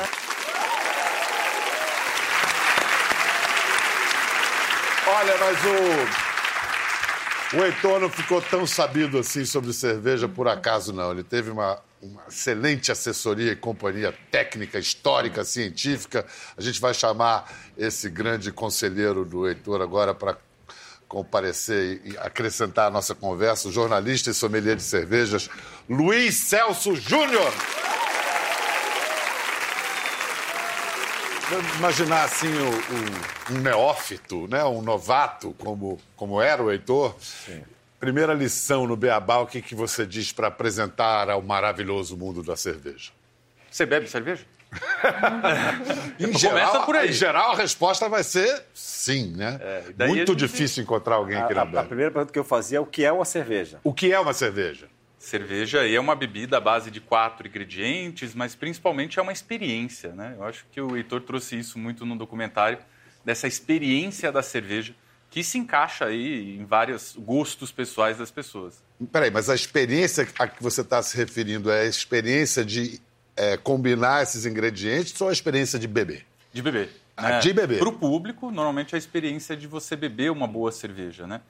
Olha, 5.13 5.33
mas 5.39 5.57
o, 7.55 7.57
o 7.57 7.65
Heitor 7.65 7.99
não 7.99 8.09
ficou 8.09 8.41
tão 8.41 8.65
sabido 8.67 9.17
assim 9.17 9.45
sobre 9.45 9.73
cerveja 9.73 10.27
por 10.27 10.47
acaso, 10.47 10.93
não. 10.93 11.11
Ele 11.11 11.23
teve 11.23 11.49
uma, 11.49 11.79
uma 12.01 12.23
excelente 12.27 12.91
assessoria 12.91 13.51
e 13.51 13.55
companhia 13.55 14.13
técnica, 14.31 14.79
histórica, 14.79 15.45
científica. 15.45 16.25
A 16.57 16.61
gente 16.61 16.81
vai 16.81 16.93
chamar 16.93 17.51
esse 17.77 18.09
grande 18.09 18.51
conselheiro 18.51 19.23
do 19.23 19.47
Heitor 19.47 19.81
agora 19.81 20.13
para 20.13 20.37
comparecer 21.07 22.01
e 22.05 22.17
acrescentar 22.17 22.87
a 22.87 22.89
nossa 22.89 23.13
conversa, 23.13 23.67
o 23.67 23.71
jornalista 23.71 24.29
e 24.29 24.33
sommelier 24.33 24.77
de 24.77 24.83
cervejas, 24.83 25.49
Luiz 25.89 26.35
Celso 26.35 26.95
Júnior. 26.95 27.51
imaginar 31.77 32.23
assim 32.23 32.47
o, 32.47 33.53
o, 33.53 33.57
um 33.57 33.61
neófito, 33.61 34.47
né? 34.47 34.63
um 34.63 34.81
novato, 34.81 35.53
como, 35.59 35.99
como 36.15 36.41
era 36.41 36.63
o 36.63 36.71
Heitor. 36.71 37.13
Sim. 37.19 37.61
Primeira 38.01 38.33
lição 38.33 38.87
no 38.87 38.97
Beabá, 38.97 39.37
o 39.37 39.45
que, 39.45 39.61
que 39.61 39.75
você 39.75 40.07
diz 40.07 40.31
para 40.31 40.47
apresentar 40.47 41.29
ao 41.29 41.39
maravilhoso 41.39 42.17
mundo 42.17 42.41
da 42.41 42.55
cerveja? 42.55 43.11
Você 43.69 43.85
bebe 43.85 44.07
cerveja? 44.07 44.43
em, 46.19 46.35
geral, 46.35 46.83
por 46.83 46.95
aí. 46.95 47.09
em 47.09 47.13
geral, 47.13 47.51
a 47.51 47.55
resposta 47.55 48.09
vai 48.09 48.23
ser 48.23 48.63
sim, 48.73 49.35
né? 49.35 49.59
É, 49.61 50.07
Muito 50.07 50.31
gente... 50.31 50.39
difícil 50.39 50.81
encontrar 50.81 51.17
alguém 51.17 51.45
que 51.45 51.53
não 51.53 51.63
bebe. 51.63 51.77
A 51.77 51.83
primeira 51.83 52.09
pergunta 52.09 52.33
que 52.33 52.39
eu 52.39 52.43
fazia 52.43 52.79
é 52.79 52.81
o 52.81 52.87
que 52.87 53.05
é 53.05 53.11
uma 53.11 53.23
cerveja? 53.23 53.79
O 53.83 53.93
que 53.93 54.11
é 54.11 54.19
uma 54.19 54.33
cerveja? 54.33 54.87
Cerveja 55.19 55.87
é 55.87 55.99
uma 55.99 56.15
bebida 56.15 56.57
à 56.57 56.59
base 56.59 56.89
de 56.89 56.99
quatro 56.99 57.47
ingredientes, 57.47 58.33
mas 58.33 58.55
principalmente 58.55 59.19
é 59.19 59.21
uma 59.21 59.31
experiência, 59.31 60.09
né? 60.13 60.33
Eu 60.39 60.43
acho 60.43 60.65
que 60.71 60.81
o 60.81 60.97
Heitor 60.97 61.21
trouxe 61.21 61.59
isso 61.59 61.77
muito 61.77 62.03
no 62.03 62.17
documentário, 62.17 62.79
dessa 63.23 63.47
experiência 63.47 64.31
da 64.31 64.41
cerveja, 64.41 64.95
que 65.31 65.43
se 65.43 65.57
encaixa 65.57 66.05
aí 66.05 66.57
em 66.57 66.65
vários 66.65 67.15
gostos 67.17 67.71
pessoais 67.71 68.17
das 68.19 68.29
pessoas. 68.29 68.83
Peraí, 69.11 69.31
mas 69.31 69.49
a 69.49 69.55
experiência 69.55 70.27
a 70.37 70.47
que 70.47 70.61
você 70.61 70.81
está 70.81 71.01
se 71.01 71.17
referindo 71.17 71.71
é 71.71 71.81
a 71.81 71.85
experiência 71.85 72.63
de 72.63 73.01
é, 73.35 73.57
combinar 73.57 74.21
esses 74.21 74.45
ingredientes 74.45 75.19
ou 75.19 75.29
a 75.29 75.31
experiência 75.31 75.79
de 75.79 75.87
beber? 75.87 76.27
De 76.53 76.61
beber. 76.61 76.91
Ah, 77.17 77.29
né? 77.29 77.39
De 77.39 77.53
beber. 77.53 77.79
Para 77.79 77.89
o 77.89 77.93
público, 77.93 78.51
normalmente 78.51 78.93
é 78.93 78.97
a 78.97 78.99
experiência 78.99 79.57
de 79.57 79.65
você 79.65 79.95
beber 79.95 80.29
uma 80.29 80.45
boa 80.45 80.71
cerveja, 80.71 81.25
né? 81.25 81.41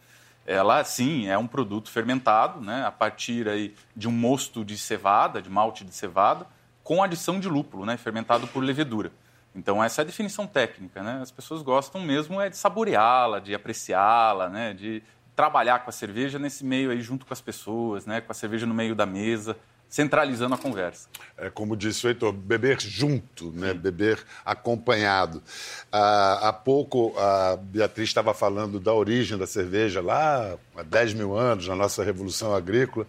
ela 0.46 0.84
sim 0.84 1.28
é 1.28 1.38
um 1.38 1.48
produto 1.48 1.90
fermentado, 1.90 2.60
né, 2.62 2.84
a 2.86 2.92
partir 2.92 3.48
aí 3.48 3.76
de 3.96 4.08
um 4.08 4.12
mosto 4.12 4.66
de 4.66 4.78
cevada, 4.78 5.42
de 5.42 5.50
malte 5.50 5.86
de 5.86 5.94
cevada, 5.94 6.48
com 6.84 7.04
adição 7.04 7.40
de 7.40 7.48
lúpulo, 7.48 7.86
né, 7.86 7.96
fermentado 7.98 8.48
por 8.48 8.64
levedura. 8.64 9.12
Então 9.56 9.84
essa 9.84 10.02
é 10.02 10.04
a 10.04 10.06
definição 10.06 10.48
técnica, 10.48 11.04
né? 11.04 11.20
As 11.22 11.32
pessoas 11.32 11.62
gostam 11.62 12.02
mesmo 12.02 12.40
é 12.40 12.50
de 12.50 12.58
saboreá-la, 12.58 13.40
de 13.40 13.54
apreciá-la, 13.54 14.50
né, 14.50 14.74
de 14.74 15.04
trabalhar 15.36 15.80
com 15.80 15.90
a 15.90 15.94
cerveja 15.94 16.40
nesse 16.40 16.64
meio 16.64 16.92
aí 16.92 17.02
junto 17.02 17.26
com 17.26 17.34
as 17.34 17.42
pessoas, 17.42 18.06
né, 18.06 18.22
com 18.22 18.32
a 18.32 18.36
cerveja 18.36 18.66
no 18.66 18.74
meio 18.74 18.96
da 18.96 19.06
mesa 19.06 19.58
centralizando 19.92 20.56
a 20.56 20.58
conversa. 20.58 21.10
É 21.38 21.50
como 21.50 21.76
disse 21.76 22.08
o 22.08 22.10
Heitor, 22.10 22.32
beber 22.32 22.80
junto, 22.80 23.52
né? 23.52 23.74
beber 23.74 24.24
acompanhado. 24.46 25.44
Ah, 25.92 26.48
há 26.48 26.54
pouco 26.54 27.14
a 27.20 27.58
Beatriz 27.58 28.08
estava 28.08 28.34
falando 28.34 28.80
da 28.80 28.94
origem 28.94 29.38
da 29.38 29.46
cerveja 29.46 30.02
lá 30.02 30.58
há 30.78 30.82
10 30.82 31.14
mil 31.14 31.38
anos, 31.38 31.68
na 31.68 31.76
nossa 31.76 32.06
Revolução 32.06 32.56
Agrícola. 32.56 33.06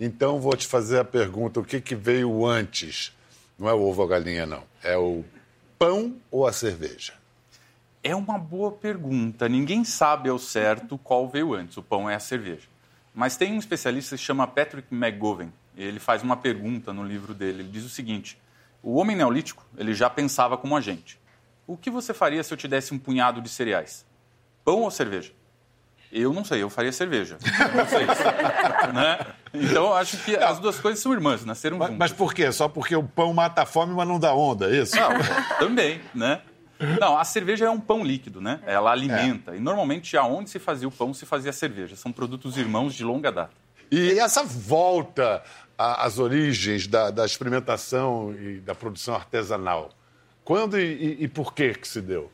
Então 0.00 0.40
vou 0.40 0.56
te 0.56 0.66
fazer 0.66 0.98
a 0.98 1.04
pergunta: 1.04 1.60
o 1.60 1.64
que, 1.64 1.80
que 1.80 1.94
veio 1.94 2.44
antes? 2.44 3.12
Não 3.56 3.68
é 3.68 3.72
o 3.72 3.82
ovo 3.82 4.02
ou 4.02 4.08
a 4.08 4.10
galinha, 4.10 4.44
não. 4.44 4.64
É 4.82 4.96
o 4.96 5.24
pão 5.78 6.16
ou 6.30 6.46
a 6.46 6.52
cerveja? 6.52 7.14
É 8.02 8.14
uma 8.14 8.38
boa 8.38 8.70
pergunta. 8.70 9.48
Ninguém 9.48 9.84
sabe 9.84 10.28
ao 10.28 10.38
certo 10.38 10.98
qual 10.98 11.28
veio 11.28 11.54
antes, 11.54 11.76
o 11.76 11.82
pão 11.82 12.08
é 12.08 12.14
a 12.14 12.20
cerveja. 12.20 12.68
Mas 13.14 13.36
tem 13.36 13.52
um 13.52 13.58
especialista 13.58 14.16
que 14.16 14.20
se 14.20 14.26
chama 14.26 14.46
Patrick 14.46 14.92
McGovern, 14.94 15.52
ele 15.76 15.98
faz 15.98 16.22
uma 16.22 16.36
pergunta 16.36 16.92
no 16.92 17.04
livro 17.04 17.32
dele. 17.32 17.62
Ele 17.62 17.70
diz 17.70 17.84
o 17.84 17.88
seguinte: 17.88 18.38
o 18.82 18.96
homem 18.96 19.16
neolítico 19.16 19.64
ele 19.76 19.94
já 19.94 20.10
pensava 20.10 20.56
como 20.56 20.76
a 20.76 20.80
gente. 20.80 21.18
O 21.66 21.76
que 21.76 21.90
você 21.90 22.12
faria 22.12 22.42
se 22.42 22.52
eu 22.52 22.58
te 22.58 22.68
desse 22.68 22.92
um 22.92 22.98
punhado 22.98 23.40
de 23.40 23.48
cereais? 23.48 24.04
Pão 24.64 24.82
ou 24.82 24.90
cerveja? 24.90 25.32
Eu 26.16 26.32
não 26.32 26.44
sei, 26.44 26.62
eu 26.62 26.70
faria 26.70 26.92
cerveja. 26.92 27.36
Não 27.74 27.86
sei. 27.86 28.06
né? 28.94 29.18
Então, 29.52 29.92
acho 29.92 30.16
que 30.18 30.36
as 30.36 30.60
duas 30.60 30.78
coisas 30.78 31.02
são 31.02 31.12
irmãs, 31.12 31.44
nasceram 31.44 31.76
mas, 31.76 31.88
juntas. 31.88 31.98
Mas 31.98 32.12
por 32.16 32.32
quê? 32.32 32.52
Só 32.52 32.68
porque 32.68 32.94
o 32.94 33.02
pão 33.02 33.34
mata 33.34 33.62
a 33.62 33.66
fome, 33.66 33.92
mas 33.92 34.06
não 34.06 34.20
dá 34.20 34.32
onda, 34.32 34.70
é 34.70 34.80
isso? 34.80 34.94
Não, 34.94 35.10
também, 35.58 36.00
né? 36.14 36.40
Não, 37.00 37.18
a 37.18 37.24
cerveja 37.24 37.66
é 37.66 37.70
um 37.70 37.80
pão 37.80 38.04
líquido, 38.04 38.40
né? 38.40 38.60
Ela 38.64 38.92
alimenta. 38.92 39.52
É. 39.52 39.56
E 39.56 39.60
normalmente, 39.60 40.16
aonde 40.16 40.50
se 40.50 40.60
fazia 40.60 40.86
o 40.86 40.90
pão, 40.90 41.12
se 41.12 41.26
fazia 41.26 41.50
a 41.50 41.52
cerveja. 41.52 41.96
São 41.96 42.12
produtos 42.12 42.56
irmãos 42.56 42.94
de 42.94 43.02
longa 43.02 43.32
data. 43.32 43.52
E 43.90 44.18
essa 44.18 44.44
volta 44.44 45.42
às 45.76 46.18
origens 46.18 46.86
da, 46.86 47.10
da, 47.10 47.24
experimentação 47.24 48.32
e 48.32 48.60
da 48.60 48.74
produção 48.74 49.14
artesanal, 49.14 49.90
quando 50.44 50.78
e, 50.78 51.24
e, 51.24 51.28
por 51.28 51.52
que 51.52 51.74
que 51.74 51.86
se 51.86 52.00
deu? 52.00 52.30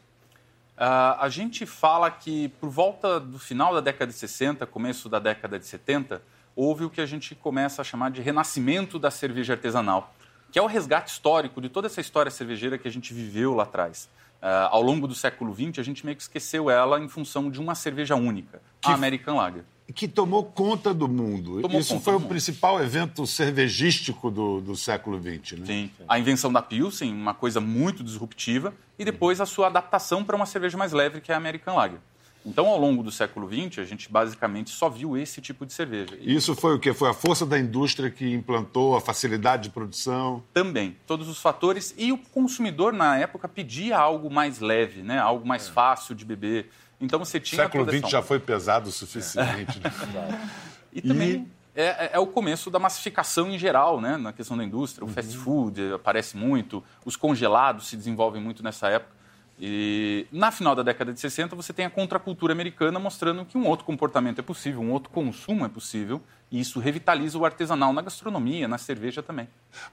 Uh, 0.80 1.20
a 1.20 1.28
gente 1.28 1.66
fala 1.66 2.10
que 2.10 2.49
por 2.58 2.70
volta 2.70 3.20
do 3.20 3.38
final 3.38 3.75
da 3.75 3.82
década 3.82 4.10
de 4.10 4.16
60, 4.16 4.64
começo 4.64 5.10
da 5.10 5.18
década 5.18 5.58
de 5.58 5.66
70, 5.66 6.22
houve 6.56 6.84
o 6.84 6.90
que 6.90 7.02
a 7.02 7.06
gente 7.06 7.34
começa 7.34 7.82
a 7.82 7.84
chamar 7.84 8.10
de 8.10 8.22
renascimento 8.22 8.99
da 8.99 9.10
cerveja 9.10 9.52
artesanal, 9.52 10.14
que 10.50 10.58
é 10.58 10.62
o 10.62 10.66
resgate 10.66 11.12
histórico 11.12 11.60
de 11.60 11.68
toda 11.68 11.87
essa 11.87 12.00
história 12.00 12.30
cervejeira 12.30 12.78
que 12.78 12.88
a 12.88 12.90
gente 12.90 13.12
viveu 13.12 13.54
lá 13.54 13.64
atrás. 13.64 14.08
Uh, 14.40 14.70
ao 14.70 14.80
longo 14.80 15.06
do 15.06 15.14
século 15.14 15.54
XX, 15.54 15.80
a 15.80 15.82
gente 15.82 16.02
meio 16.02 16.16
que 16.16 16.22
esqueceu 16.22 16.70
ela 16.70 16.99
em 16.99 17.10
função 17.10 17.50
de 17.50 17.60
uma 17.60 17.75
cerveja 17.75 18.16
única, 18.16 18.62
que... 18.80 18.90
a 18.90 18.94
American 18.94 19.37
Lager 19.37 19.64
que 19.92 20.06
tomou 20.06 20.44
conta 20.44 20.92
do 20.92 21.09
mundo. 21.09 21.61
Tomou 21.62 21.80
Isso 21.80 21.99
foi 22.00 22.14
o 22.14 22.20
mundo. 22.20 22.28
principal 22.28 22.82
evento 22.82 23.26
cervejístico 23.26 24.30
do, 24.30 24.61
do 24.61 24.76
século 24.76 25.20
XX. 25.20 25.59
Né? 25.61 25.66
Sim. 25.66 25.90
A 26.09 26.18
invenção 26.18 26.52
da 26.52 26.62
Pilsen, 26.62 27.12
uma 27.12 27.35
coisa 27.35 27.61
muito 27.61 28.04
disruptiva, 28.04 28.75
e 28.99 29.04
depois 29.04 29.40
a 29.40 29.47
sua 29.47 29.66
adaptação 29.66 30.25
para 30.25 30.37
uma 30.37 30.47
cerveja 30.47 30.76
mais 30.76 30.92
leve, 30.92 31.20
que 31.20 31.32
é 31.32 31.35
a 31.35 31.38
American 31.38 31.76
Lager. 31.76 31.99
Então, 32.44 32.66
ao 32.66 32.78
longo 32.78 33.02
do 33.02 33.11
século 33.11 33.47
XX, 33.47 33.80
a 33.80 33.85
gente 33.85 34.11
basicamente 34.11 34.70
só 34.70 34.88
viu 34.88 35.16
esse 35.16 35.40
tipo 35.40 35.66
de 35.66 35.73
cerveja. 35.73 36.16
Isso 36.20 36.54
foi 36.54 36.75
o 36.75 36.78
quê? 36.78 36.94
Foi 36.94 37.11
a 37.11 37.14
força 37.14 37.44
da 37.44 37.59
indústria 37.59 38.11
que 38.11 38.32
implantou 38.32 38.97
a 38.97 39.00
facilidade 39.00 39.64
de 39.64 39.70
produção? 39.70 40.42
Também, 40.52 40.97
todos 41.06 41.28
os 41.28 41.38
fatores. 41.38 41.94
E 41.99 42.12
o 42.12 42.18
consumidor, 42.18 42.92
na 42.92 43.18
época, 43.18 43.47
pedia 43.47 43.99
algo 43.99 44.30
mais 44.30 44.59
leve, 44.59 45.02
né? 45.02 45.18
algo 45.18 45.47
mais 45.47 45.68
é. 45.68 45.73
fácil 45.73 46.14
de 46.14 46.25
beber. 46.25 46.70
Então 47.00 47.19
você 47.19 47.40
tinha. 47.40 47.62
O 47.62 47.64
século 47.64 47.90
XX 47.90 48.11
já 48.11 48.23
foi 48.23 48.38
pesado 48.38 48.88
o 48.88 48.92
suficiente. 48.92 49.80
Né? 49.80 50.50
e 50.92 51.02
também. 51.02 51.30
E... 51.30 51.61
É, 51.75 51.85
é, 51.85 52.11
é, 52.14 52.19
o 52.19 52.26
começo 52.26 52.69
da 52.69 52.78
massificação 52.78 53.49
em 53.49 53.59
geral, 53.59 54.00
né, 54.00 54.16
na 54.16 54.33
questão 54.33 54.57
da 54.57 54.64
indústria. 54.64 55.04
O 55.04 55.09
uhum. 55.09 55.14
fast 55.14 55.37
food 55.37 55.92
aparece 55.95 56.37
muito, 56.37 56.83
os 57.04 57.16
congelados 57.16 57.88
se 57.88 57.97
desenvolvem 57.97 58.42
muito 58.42 58.62
nessa 58.62 58.88
época. 58.88 59.21
E 59.62 60.26
na 60.33 60.50
final 60.50 60.75
da 60.75 60.83
década 60.83 61.12
de 61.12 61.21
60, 61.21 61.54
você 61.54 61.71
tem 61.71 61.85
a 61.85 61.90
contracultura 61.90 62.52
americana 62.52 62.99
mostrando 62.99 63.45
que 63.45 63.59
um 63.59 63.66
outro 63.66 63.85
comportamento 63.85 64.38
é 64.38 64.42
possível, 64.42 64.80
um 64.80 64.90
outro 64.90 65.11
consumo 65.11 65.66
é 65.66 65.69
possível, 65.69 66.23
e 66.50 66.59
isso 66.59 66.80
revitaliza 66.80 67.37
o 67.37 67.45
artesanal 67.45 67.92
na 67.92 68.00
gastronomia, 68.00 68.66
na 68.66 68.78
cerveja 68.78 69.23
também. 69.23 69.47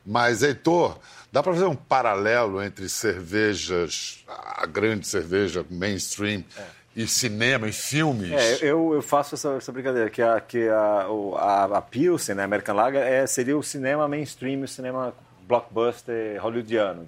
Mas, 0.06 0.42
Heitor, 0.42 0.98
dá 1.34 1.44
para 1.44 1.54
fazer 1.54 1.66
um 1.66 1.76
paralelo 1.76 2.64
entre 2.64 2.88
cervejas, 2.88 4.24
a 4.28 4.66
grande 4.66 5.06
cerveja 5.06 5.66
mainstream, 5.70 6.46
é 6.56 6.77
e 6.98 7.08
cinema 7.08 7.70
e 7.70 7.72
filmes. 7.72 8.32
É, 8.32 8.58
eu, 8.64 8.92
eu 8.96 9.04
faço 9.04 9.36
essa, 9.36 9.54
essa, 9.54 9.72
brincadeira, 9.72 10.10
que 10.10 10.20
a, 10.20 10.42
que 10.42 10.68
a, 10.68 11.06
a, 11.38 11.78
a 11.78 11.82
Pilsen, 11.82 12.34
né, 12.34 12.44
American 12.44 12.76
Lager, 12.76 13.04
é, 13.04 13.28
seria 13.28 13.56
o 13.56 13.62
cinema 13.62 14.08
mainstream, 14.08 14.64
o 14.64 14.68
cinema 14.68 15.14
blockbuster 15.48 16.42
hollywoodiano. 16.42 17.08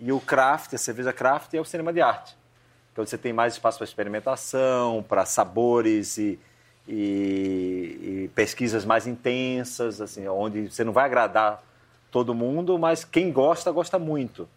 E 0.00 0.10
o 0.10 0.18
craft, 0.18 0.74
a 0.74 0.78
cerveja 0.78 1.12
craft, 1.12 1.54
é 1.54 1.60
o 1.60 1.64
cinema 1.64 1.92
de 1.92 2.00
arte. 2.00 2.36
Então 2.92 3.06
você 3.06 3.16
tem 3.16 3.32
mais 3.32 3.52
espaço 3.52 3.78
para 3.78 3.84
experimentação, 3.84 5.04
para 5.08 5.24
sabores 5.24 6.18
e, 6.18 6.36
e, 6.88 8.24
e, 8.24 8.30
pesquisas 8.34 8.84
mais 8.84 9.06
intensas, 9.06 10.00
assim, 10.00 10.26
onde 10.26 10.68
você 10.68 10.82
não 10.82 10.92
vai 10.92 11.04
agradar 11.04 11.62
todo 12.10 12.34
mundo, 12.34 12.76
mas 12.76 13.04
quem 13.04 13.30
gosta, 13.30 13.70
gosta 13.70 14.00
muito. 14.00 14.48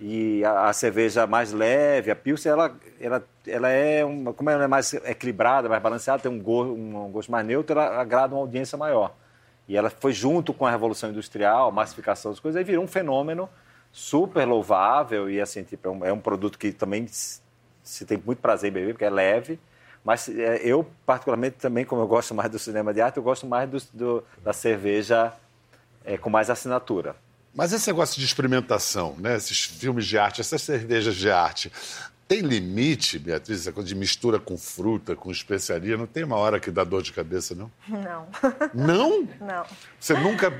E 0.00 0.44
a, 0.44 0.68
a 0.68 0.72
cerveja 0.72 1.26
mais 1.26 1.52
leve, 1.52 2.10
a 2.10 2.16
Pilsen, 2.16 2.52
ela, 2.52 2.76
ela, 3.00 3.24
ela 3.46 3.68
é, 3.68 4.04
uma, 4.04 4.32
como 4.32 4.48
ela 4.48 4.64
é 4.64 4.68
mais 4.68 4.94
equilibrada, 4.94 5.68
mais 5.68 5.82
balanceada, 5.82 6.22
tem 6.22 6.30
um 6.30 6.40
gosto, 6.40 6.72
um 6.72 7.10
gosto 7.10 7.32
mais 7.32 7.44
neutro, 7.44 7.78
ela 7.78 8.00
agrada 8.00 8.34
uma 8.34 8.40
audiência 8.40 8.78
maior. 8.78 9.14
E 9.66 9.76
ela 9.76 9.90
foi 9.90 10.12
junto 10.12 10.54
com 10.54 10.64
a 10.64 10.70
Revolução 10.70 11.10
Industrial, 11.10 11.68
a 11.68 11.72
massificação 11.72 12.30
das 12.30 12.40
coisas, 12.40 12.60
e 12.60 12.64
virou 12.64 12.84
um 12.84 12.88
fenômeno 12.88 13.48
super 13.92 14.46
louvável 14.46 15.28
e 15.28 15.40
assim, 15.40 15.64
tipo, 15.64 15.88
é 15.88 15.90
um, 15.90 16.04
é 16.04 16.12
um 16.12 16.20
produto 16.20 16.58
que 16.58 16.72
também 16.72 17.06
se 17.08 18.04
tem 18.06 18.22
muito 18.24 18.38
prazer 18.40 18.70
em 18.70 18.72
beber, 18.72 18.92
porque 18.92 19.04
é 19.04 19.10
leve, 19.10 19.58
mas 20.04 20.28
é, 20.28 20.60
eu, 20.62 20.86
particularmente, 21.04 21.56
também, 21.56 21.84
como 21.84 22.02
eu 22.02 22.06
gosto 22.06 22.34
mais 22.34 22.50
do 22.50 22.58
cinema 22.58 22.94
de 22.94 23.00
arte, 23.00 23.16
eu 23.16 23.22
gosto 23.22 23.46
mais 23.46 23.68
do, 23.68 23.78
do 23.92 24.24
da 24.42 24.52
cerveja 24.52 25.32
é, 26.04 26.16
com 26.16 26.30
mais 26.30 26.48
assinatura. 26.50 27.16
Mas 27.54 27.72
esse 27.72 27.88
negócio 27.88 28.18
de 28.18 28.24
experimentação, 28.24 29.16
né? 29.18 29.36
esses 29.36 29.64
filmes 29.64 30.06
de 30.06 30.18
arte, 30.18 30.40
essas 30.40 30.62
cervejas 30.62 31.16
de 31.16 31.30
arte, 31.30 31.72
tem 32.28 32.40
limite, 32.42 33.18
Beatriz, 33.18 33.60
essa 33.60 33.72
coisa 33.72 33.88
de 33.88 33.94
mistura 33.94 34.38
com 34.38 34.58
fruta, 34.58 35.16
com 35.16 35.30
especiaria? 35.30 35.96
Não 35.96 36.06
tem 36.06 36.24
uma 36.24 36.36
hora 36.36 36.60
que 36.60 36.70
dá 36.70 36.84
dor 36.84 37.02
de 37.02 37.10
cabeça, 37.10 37.54
não? 37.54 37.70
Não. 37.88 38.28
Não? 38.74 39.28
Não. 39.40 39.64
Você 39.98 40.12
nunca 40.12 40.52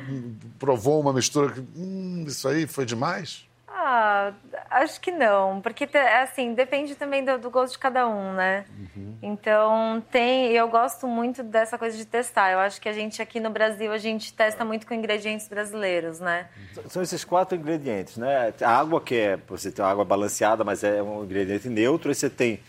provou 0.59 0.99
uma 0.99 1.13
mistura 1.13 1.53
que. 1.53 1.61
Hum, 1.77 2.25
isso 2.27 2.49
aí 2.49 2.67
foi 2.67 2.87
demais? 2.87 3.48
Ah, 3.71 4.33
acho 4.71 5.01
que 5.01 5.13
não, 5.13 5.61
porque 5.61 5.89
assim 6.23 6.55
depende 6.55 6.95
também 6.95 7.25
do, 7.25 7.39
do 7.39 7.51
gosto 7.51 7.73
de 7.75 7.79
cada 7.79 8.09
um, 8.09 8.33
né? 8.33 8.65
Uhum. 8.97 9.19
Então 9.23 10.03
tem, 10.11 10.53
eu 10.53 10.69
gosto 10.69 11.07
muito 11.07 11.43
dessa 11.43 11.77
coisa 11.77 11.97
de 11.97 12.05
testar. 12.05 12.51
Eu 12.51 12.61
acho 12.61 12.81
que 12.81 12.89
a 12.89 12.93
gente 12.93 13.21
aqui 13.21 13.39
no 13.39 13.51
Brasil 13.51 13.93
a 13.93 13.99
gente 13.99 14.33
testa 14.33 14.65
muito 14.65 14.87
com 14.87 14.95
ingredientes 14.95 15.47
brasileiros, 15.49 16.19
né? 16.19 16.49
São 16.89 17.03
esses 17.03 17.25
quatro 17.25 17.57
ingredientes, 17.57 18.17
né? 18.17 18.53
A 18.63 18.71
água 18.71 19.01
que 19.01 19.15
é, 19.15 19.37
você 19.47 19.71
tem 19.71 19.85
uma 19.85 19.91
água 19.91 20.05
balanceada, 20.05 20.65
mas 20.65 20.83
é 20.83 21.03
um 21.03 21.25
ingrediente 21.25 21.69
neutro. 21.69 22.11
E 22.11 22.15
você 22.15 22.31
tem 22.31 22.61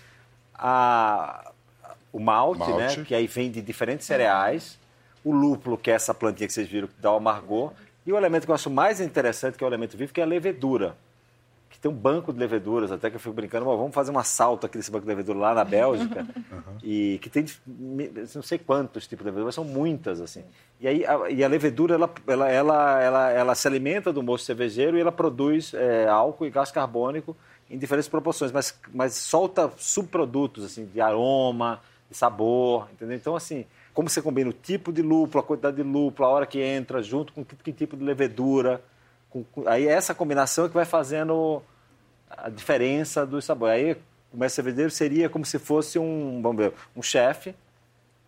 a, 0.54 1.52
o 2.12 2.20
malte, 2.20 2.60
né? 2.60 2.68
malte, 2.68 3.00
né? 3.00 3.06
Que 3.06 3.16
aí 3.16 3.26
vem 3.26 3.50
de 3.50 3.62
diferentes 3.62 4.06
cereais. 4.06 4.78
O 5.24 5.34
lúpulo, 5.34 5.78
que 5.78 5.90
é 5.90 5.94
essa 5.94 6.14
plantinha 6.14 6.48
que 6.48 6.54
vocês 6.54 6.68
viram 6.68 6.88
que 6.88 7.02
dá 7.02 7.12
o 7.12 7.18
amargor. 7.18 7.72
E 8.06 8.14
o 8.14 8.18
elemento 8.18 8.46
que 8.46 8.52
eu 8.52 8.56
acho 8.56 8.70
mais 8.70 9.00
interessante, 9.02 9.58
que 9.58 9.64
é 9.64 9.68
o 9.68 9.70
elemento 9.70 9.96
vivo, 9.98 10.14
que 10.14 10.22
é 10.22 10.24
a 10.24 10.28
levedura 10.28 10.96
que 11.70 11.80
tem 11.80 11.90
um 11.90 11.96
banco 11.96 12.34
de 12.34 12.40
leveduras, 12.40 12.92
até 12.92 13.10
que 13.10 13.16
eu 13.16 13.20
fico 13.20 13.34
brincando, 13.34 13.64
vamos 13.66 13.94
fazer 13.94 14.12
um 14.12 14.18
assalto 14.18 14.66
aqui 14.66 14.78
desse 14.78 14.90
banco 14.90 15.04
de 15.04 15.10
levedura 15.10 15.38
lá 15.38 15.54
na 15.54 15.64
Bélgica, 15.64 16.26
uhum. 16.52 16.78
e 16.84 17.20
que 17.22 17.30
tem 17.30 17.46
não 18.36 18.42
sei 18.42 18.58
quantos 18.58 19.08
tipos 19.08 19.24
de 19.24 19.30
leveduras, 19.30 19.54
são 19.54 19.64
muitas, 19.64 20.20
assim. 20.20 20.44
E 20.82 20.88
aí 20.88 21.06
a, 21.06 21.30
e 21.30 21.44
a 21.44 21.48
levedura, 21.48 21.96
ela, 21.96 22.12
ela, 22.28 22.50
ela, 22.50 23.02
ela, 23.02 23.32
ela 23.32 23.56
se 23.56 23.68
alimenta 23.68 24.12
do 24.12 24.24
moço 24.24 24.46
cervejeiro 24.46 24.98
e 24.98 25.02
ela 25.02 25.12
produz 25.12 25.74
é, 25.74 26.08
álcool 26.08 26.48
e 26.48 26.50
gás 26.50 26.72
carbônico 26.72 27.38
em 27.70 27.78
diferentes 27.78 28.10
proporções, 28.10 28.52
mas, 28.52 28.78
mas 28.92 29.14
solta 29.14 29.72
subprodutos, 29.78 30.66
assim, 30.66 30.86
de 30.86 31.00
aroma, 31.00 31.80
de 32.10 32.18
sabor, 32.18 32.90
entendeu? 32.92 33.16
Então, 33.16 33.36
assim, 33.36 33.66
como 34.00 34.10
você 34.10 34.22
combina 34.22 34.50
o 34.50 34.54
tipo 34.54 34.94
de 34.94 35.02
lúpulo, 35.02 35.44
a 35.44 35.44
quantidade 35.46 35.76
de 35.76 35.84
lúpulo, 35.84 36.26
a 36.26 36.32
hora 36.32 36.46
que 36.46 36.62
entra, 36.62 37.04
junto 37.04 37.34
com 37.34 37.44
que, 37.44 37.54
que 37.58 37.74
tipo 37.74 37.98
de 37.98 38.04
levedura, 38.06 38.82
com, 39.30 39.44
aí 39.66 39.90
é 39.90 39.92
essa 39.92 40.16
combinação 40.16 40.70
que 40.70 40.74
vai 40.74 40.86
fazendo 40.86 41.62
a 42.30 42.48
diferença 42.48 43.26
do 43.26 43.42
sabor. 43.42 43.70
Aí 43.70 43.98
o 44.32 44.38
mestre 44.38 44.64
cervejeiro 44.64 44.90
seria 44.90 45.28
como 45.28 45.44
se 45.44 45.60
fosse 45.60 46.00
um, 46.00 46.42
vamos 46.42 46.64
ver, 46.64 46.74
um 46.96 47.02
chefe, 47.02 47.54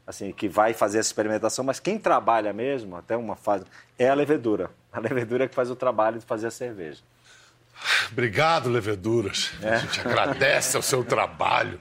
assim, 0.06 0.34
que 0.34 0.50
vai 0.50 0.74
fazer 0.74 1.00
essa 1.00 1.08
experimentação, 1.08 1.64
mas 1.64 1.80
quem 1.80 1.98
trabalha 1.98 2.52
mesmo, 2.52 2.98
até 2.98 3.16
uma 3.16 3.38
fase, 3.38 3.64
é 3.98 4.10
a 4.10 4.14
levedura. 4.14 4.72
A 4.92 5.00
levedura 5.00 5.46
é 5.46 5.48
que 5.48 5.56
faz 5.56 5.72
o 5.72 5.76
trabalho 5.78 6.20
de 6.20 6.26
fazer 6.26 6.48
a 6.48 6.52
cerveja. 6.52 7.02
Obrigado, 8.12 8.70
Leveduras. 8.70 9.52
É. 9.62 9.76
A 9.76 9.78
gente 9.80 10.02
agradece 10.02 10.78
o 10.78 10.82
seu 10.82 11.04
trabalho. 11.04 11.80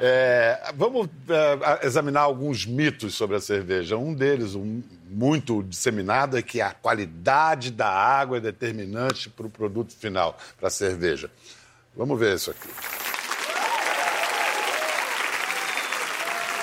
É, 0.00 0.72
vamos 0.74 1.08
é, 1.28 1.86
examinar 1.86 2.22
alguns 2.22 2.64
mitos 2.64 3.14
sobre 3.14 3.36
a 3.36 3.40
cerveja. 3.40 3.96
Um 3.96 4.14
deles, 4.14 4.54
um 4.54 4.82
muito 5.08 5.62
disseminado, 5.62 6.36
é 6.36 6.42
que 6.42 6.60
a 6.60 6.70
qualidade 6.70 7.70
da 7.70 7.88
água 7.88 8.36
é 8.36 8.40
determinante 8.40 9.28
para 9.28 9.46
o 9.46 9.50
produto 9.50 9.94
final, 9.96 10.38
para 10.58 10.68
a 10.68 10.70
cerveja. 10.70 11.30
Vamos 11.96 12.18
ver 12.18 12.36
isso 12.36 12.50
aqui. 12.50 12.68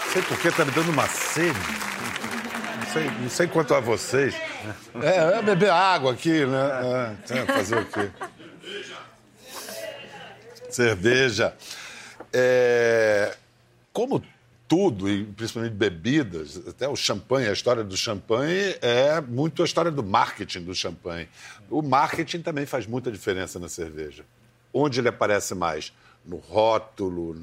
Não 0.05 0.11
sei 0.13 0.21
por 0.21 0.39
que 0.39 0.47
está 0.47 0.63
me 0.63 0.71
dando 0.71 0.91
uma 0.91 1.07
sede. 1.07 1.59
Não 2.77 2.93
sei, 2.93 3.11
não 3.19 3.29
sei 3.29 3.47
quanto 3.47 3.73
a 3.73 3.81
vocês. 3.81 4.33
É, 5.01 5.39
é 5.39 5.41
beber 5.41 5.69
água 5.71 6.13
aqui, 6.13 6.45
né? 6.45 7.17
É, 7.29 7.45
fazer 7.53 7.79
o 7.79 7.85
quê? 7.85 8.09
Cerveja. 10.69 11.55
É, 12.33 13.35
como 13.93 14.21
tudo, 14.67 15.09
e 15.09 15.23
principalmente 15.23 15.73
bebidas, 15.73 16.61
até 16.67 16.87
o 16.87 16.95
champanhe, 16.95 17.47
a 17.47 17.53
história 17.53 17.83
do 17.83 17.95
champanhe 17.95 18.75
é 18.81 19.21
muito 19.21 19.61
a 19.61 19.65
história 19.65 19.91
do 19.91 20.03
marketing 20.03 20.63
do 20.63 20.73
champanhe. 20.73 21.29
O 21.69 21.81
marketing 21.81 22.41
também 22.41 22.65
faz 22.65 22.85
muita 22.85 23.11
diferença 23.11 23.59
na 23.59 23.69
cerveja. 23.69 24.25
Onde 24.73 24.99
ele 24.99 25.07
aparece 25.07 25.55
mais? 25.55 25.93
No 26.25 26.37
rótulo, 26.37 27.35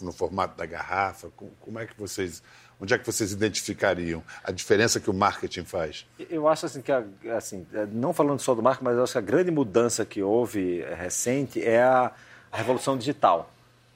no 0.00 0.12
formato 0.12 0.56
da 0.56 0.64
garrafa? 0.64 1.30
Como 1.60 1.78
é 1.78 1.86
que 1.86 1.98
vocês 1.98 2.42
Onde 2.80 2.94
é 2.94 2.98
que 2.98 3.04
vocês 3.04 3.30
identificariam 3.30 4.22
a 4.42 4.50
diferença 4.50 4.98
que 4.98 5.10
o 5.10 5.12
marketing 5.12 5.64
faz? 5.64 6.06
Eu 6.30 6.48
acho 6.48 6.64
assim 6.64 6.80
que, 6.80 6.90
assim, 7.28 7.66
não 7.92 8.14
falando 8.14 8.40
só 8.40 8.54
do 8.54 8.62
marketing, 8.62 8.84
mas 8.84 8.98
acho 8.98 9.12
que 9.12 9.18
a 9.18 9.22
grande 9.22 9.50
mudança 9.50 10.06
que 10.06 10.22
houve 10.22 10.80
é, 10.80 10.94
recente 10.94 11.62
é 11.62 11.82
a, 11.82 12.10
a 12.50 12.56
revolução 12.56 12.96
digital, 12.96 13.52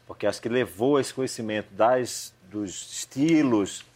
porque 0.07 0.27
acho 0.27 0.41
que 0.43 0.51
levou 0.51 1.01
esse 1.01 1.15
conhecimento 1.15 1.73
das, 1.73 2.35
dos 2.51 2.93
estilos 2.93 3.87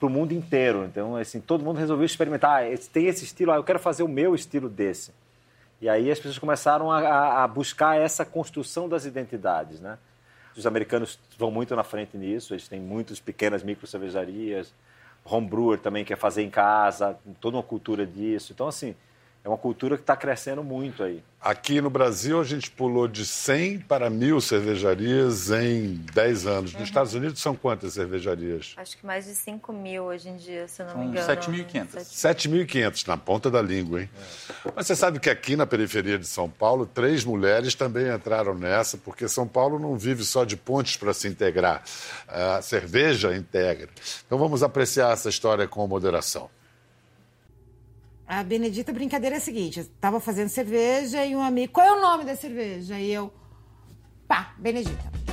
para 0.00 0.06
o 0.06 0.10
mundo 0.10 0.32
inteiro. 0.32 0.86
Então, 0.86 1.14
assim, 1.14 1.38
todo 1.38 1.62
mundo 1.62 1.76
resolveu 1.76 2.06
experimentar. 2.06 2.62
Ah, 2.62 2.78
tem 2.90 3.08
esse 3.08 3.24
estilo, 3.24 3.52
ah, 3.52 3.56
eu 3.56 3.64
quero 3.64 3.78
fazer 3.78 4.02
o 4.02 4.08
meu 4.08 4.34
estilo 4.34 4.70
desse. 4.70 5.12
E 5.82 5.88
aí 5.88 6.12
as 6.12 6.18
pessoas 6.18 6.38
começaram 6.38 6.92
a, 6.92 7.42
a 7.42 7.48
buscar 7.48 7.98
essa 7.98 8.24
construção 8.24 8.88
das 8.88 9.04
identidades, 9.04 9.80
né? 9.80 9.98
Os 10.56 10.64
americanos 10.64 11.18
vão 11.36 11.50
muito 11.50 11.74
na 11.74 11.82
frente 11.82 12.16
nisso, 12.16 12.54
eles 12.54 12.68
têm 12.68 12.78
muitas 12.78 13.18
pequenas 13.18 13.64
micro 13.64 13.84
cervejarias, 13.84 14.72
homebrewer 15.24 15.80
também 15.80 16.04
quer 16.04 16.16
fazer 16.16 16.42
em 16.42 16.50
casa, 16.50 17.18
toda 17.40 17.56
uma 17.56 17.64
cultura 17.64 18.06
disso. 18.06 18.52
Então, 18.52 18.68
assim, 18.68 18.94
é 19.44 19.48
uma 19.48 19.58
cultura 19.58 19.96
que 19.96 20.04
está 20.04 20.16
crescendo 20.16 20.62
muito 20.62 21.02
aí. 21.02 21.22
Aqui 21.40 21.80
no 21.80 21.90
Brasil, 21.90 22.40
a 22.40 22.44
gente 22.44 22.70
pulou 22.70 23.08
de 23.08 23.26
100 23.26 23.80
para 23.80 24.08
mil 24.08 24.40
cervejarias 24.40 25.50
em 25.50 25.94
10 26.14 26.46
anos. 26.46 26.72
Nos 26.72 26.74
uhum. 26.74 26.84
Estados 26.84 27.14
Unidos, 27.14 27.40
são 27.40 27.56
quantas 27.56 27.94
cervejarias? 27.94 28.74
Acho 28.76 28.96
que 28.96 29.04
mais 29.04 29.24
de 29.24 29.34
5 29.34 29.72
mil 29.72 30.04
hoje 30.04 30.28
em 30.28 30.36
dia, 30.36 30.68
se 30.68 30.84
não 30.84 30.96
me 30.96 31.06
engano. 31.06 31.26
7.500. 31.26 31.96
7.500, 31.96 33.08
na 33.08 33.16
ponta 33.16 33.50
da 33.50 33.60
língua, 33.60 34.02
hein? 34.02 34.10
É. 34.64 34.72
Mas 34.76 34.86
você 34.86 34.94
sabe 34.94 35.18
que 35.18 35.28
aqui 35.28 35.56
na 35.56 35.66
periferia 35.66 36.16
de 36.16 36.28
São 36.28 36.48
Paulo, 36.48 36.86
três 36.86 37.24
mulheres 37.24 37.74
também 37.74 38.14
entraram 38.14 38.54
nessa, 38.54 38.96
porque 38.96 39.26
São 39.26 39.48
Paulo 39.48 39.80
não 39.80 39.98
vive 39.98 40.22
só 40.22 40.44
de 40.44 40.56
pontes 40.56 40.96
para 40.96 41.12
se 41.12 41.26
integrar. 41.26 41.82
A 42.28 42.62
cerveja 42.62 43.34
integra. 43.34 43.88
Então 44.24 44.38
vamos 44.38 44.62
apreciar 44.62 45.12
essa 45.12 45.28
história 45.28 45.66
com 45.66 45.84
moderação. 45.88 46.48
A 48.26 48.42
Benedita, 48.42 48.90
a 48.90 48.94
brincadeira 48.94 49.36
é 49.36 49.38
a 49.38 49.40
seguinte: 49.40 49.80
eu 49.80 49.86
tava 50.00 50.20
fazendo 50.20 50.48
cerveja 50.48 51.24
e 51.24 51.34
um 51.34 51.42
amigo, 51.42 51.72
qual 51.72 51.86
é 51.86 51.92
o 51.92 52.00
nome 52.00 52.24
da 52.24 52.36
cerveja? 52.36 52.98
E 52.98 53.10
eu, 53.10 53.32
pá, 54.26 54.54
Benedita. 54.58 55.31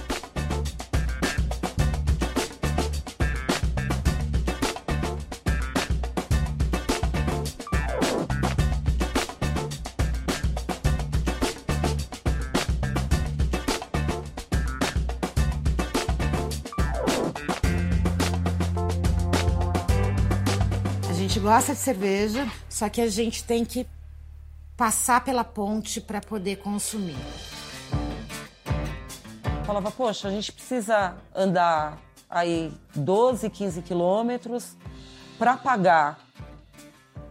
Gosta 21.49 21.73
de 21.73 21.79
cerveja, 21.79 22.47
só 22.69 22.88
que 22.89 23.01
a 23.01 23.09
gente 23.09 23.43
tem 23.43 23.65
que 23.65 23.88
passar 24.77 25.23
pela 25.23 25.43
ponte 25.43 25.99
para 25.99 26.21
poder 26.21 26.57
consumir. 26.57 27.17
Falava, 29.65 29.89
poxa, 29.89 30.27
a 30.27 30.31
gente 30.31 30.51
precisa 30.51 31.17
andar 31.33 31.97
aí 32.29 32.71
12, 32.93 33.49
15 33.49 33.81
quilômetros 33.81 34.77
para 35.39 35.57
pagar 35.57 36.19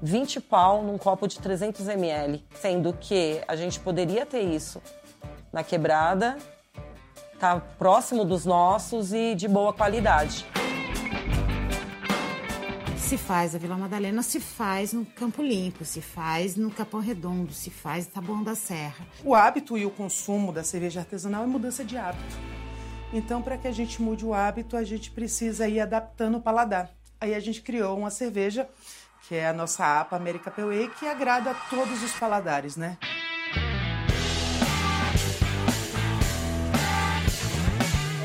20 0.02 0.40
pau 0.40 0.82
num 0.82 0.98
copo 0.98 1.28
de 1.28 1.38
300 1.38 1.86
ml, 1.86 2.44
sendo 2.60 2.92
que 2.94 3.40
a 3.46 3.54
gente 3.54 3.78
poderia 3.78 4.26
ter 4.26 4.42
isso 4.42 4.82
na 5.52 5.62
quebrada, 5.62 6.36
tá 7.38 7.60
próximo 7.78 8.24
dos 8.24 8.44
nossos 8.44 9.12
e 9.12 9.36
de 9.36 9.46
boa 9.46 9.72
qualidade. 9.72 10.44
Se 13.08 13.16
faz 13.16 13.54
a 13.54 13.58
Vila 13.58 13.74
Madalena, 13.74 14.22
se 14.22 14.38
faz 14.38 14.92
no 14.92 15.02
Campo 15.06 15.42
Limpo, 15.42 15.82
se 15.82 16.02
faz 16.02 16.56
no 16.56 16.70
Capão 16.70 17.00
Redondo, 17.00 17.54
se 17.54 17.70
faz 17.70 18.06
no 18.06 18.12
Taboão 18.12 18.42
da 18.42 18.54
Serra. 18.54 19.06
O 19.24 19.34
hábito 19.34 19.78
e 19.78 19.86
o 19.86 19.90
consumo 19.90 20.52
da 20.52 20.62
cerveja 20.62 21.00
artesanal 21.00 21.42
é 21.42 21.46
mudança 21.46 21.82
de 21.82 21.96
hábito. 21.96 22.36
Então, 23.10 23.40
para 23.40 23.56
que 23.56 23.66
a 23.66 23.72
gente 23.72 24.02
mude 24.02 24.26
o 24.26 24.34
hábito, 24.34 24.76
a 24.76 24.84
gente 24.84 25.10
precisa 25.10 25.66
ir 25.66 25.80
adaptando 25.80 26.36
o 26.36 26.40
paladar. 26.42 26.90
Aí 27.18 27.34
a 27.34 27.40
gente 27.40 27.62
criou 27.62 27.96
uma 27.96 28.10
cerveja, 28.10 28.68
que 29.26 29.34
é 29.34 29.48
a 29.48 29.54
nossa 29.54 30.00
APA 30.00 30.14
América 30.14 30.50
Pale 30.50 30.90
que 30.90 31.06
agrada 31.06 31.52
a 31.52 31.54
todos 31.54 32.02
os 32.02 32.12
paladares, 32.12 32.76
né? 32.76 32.98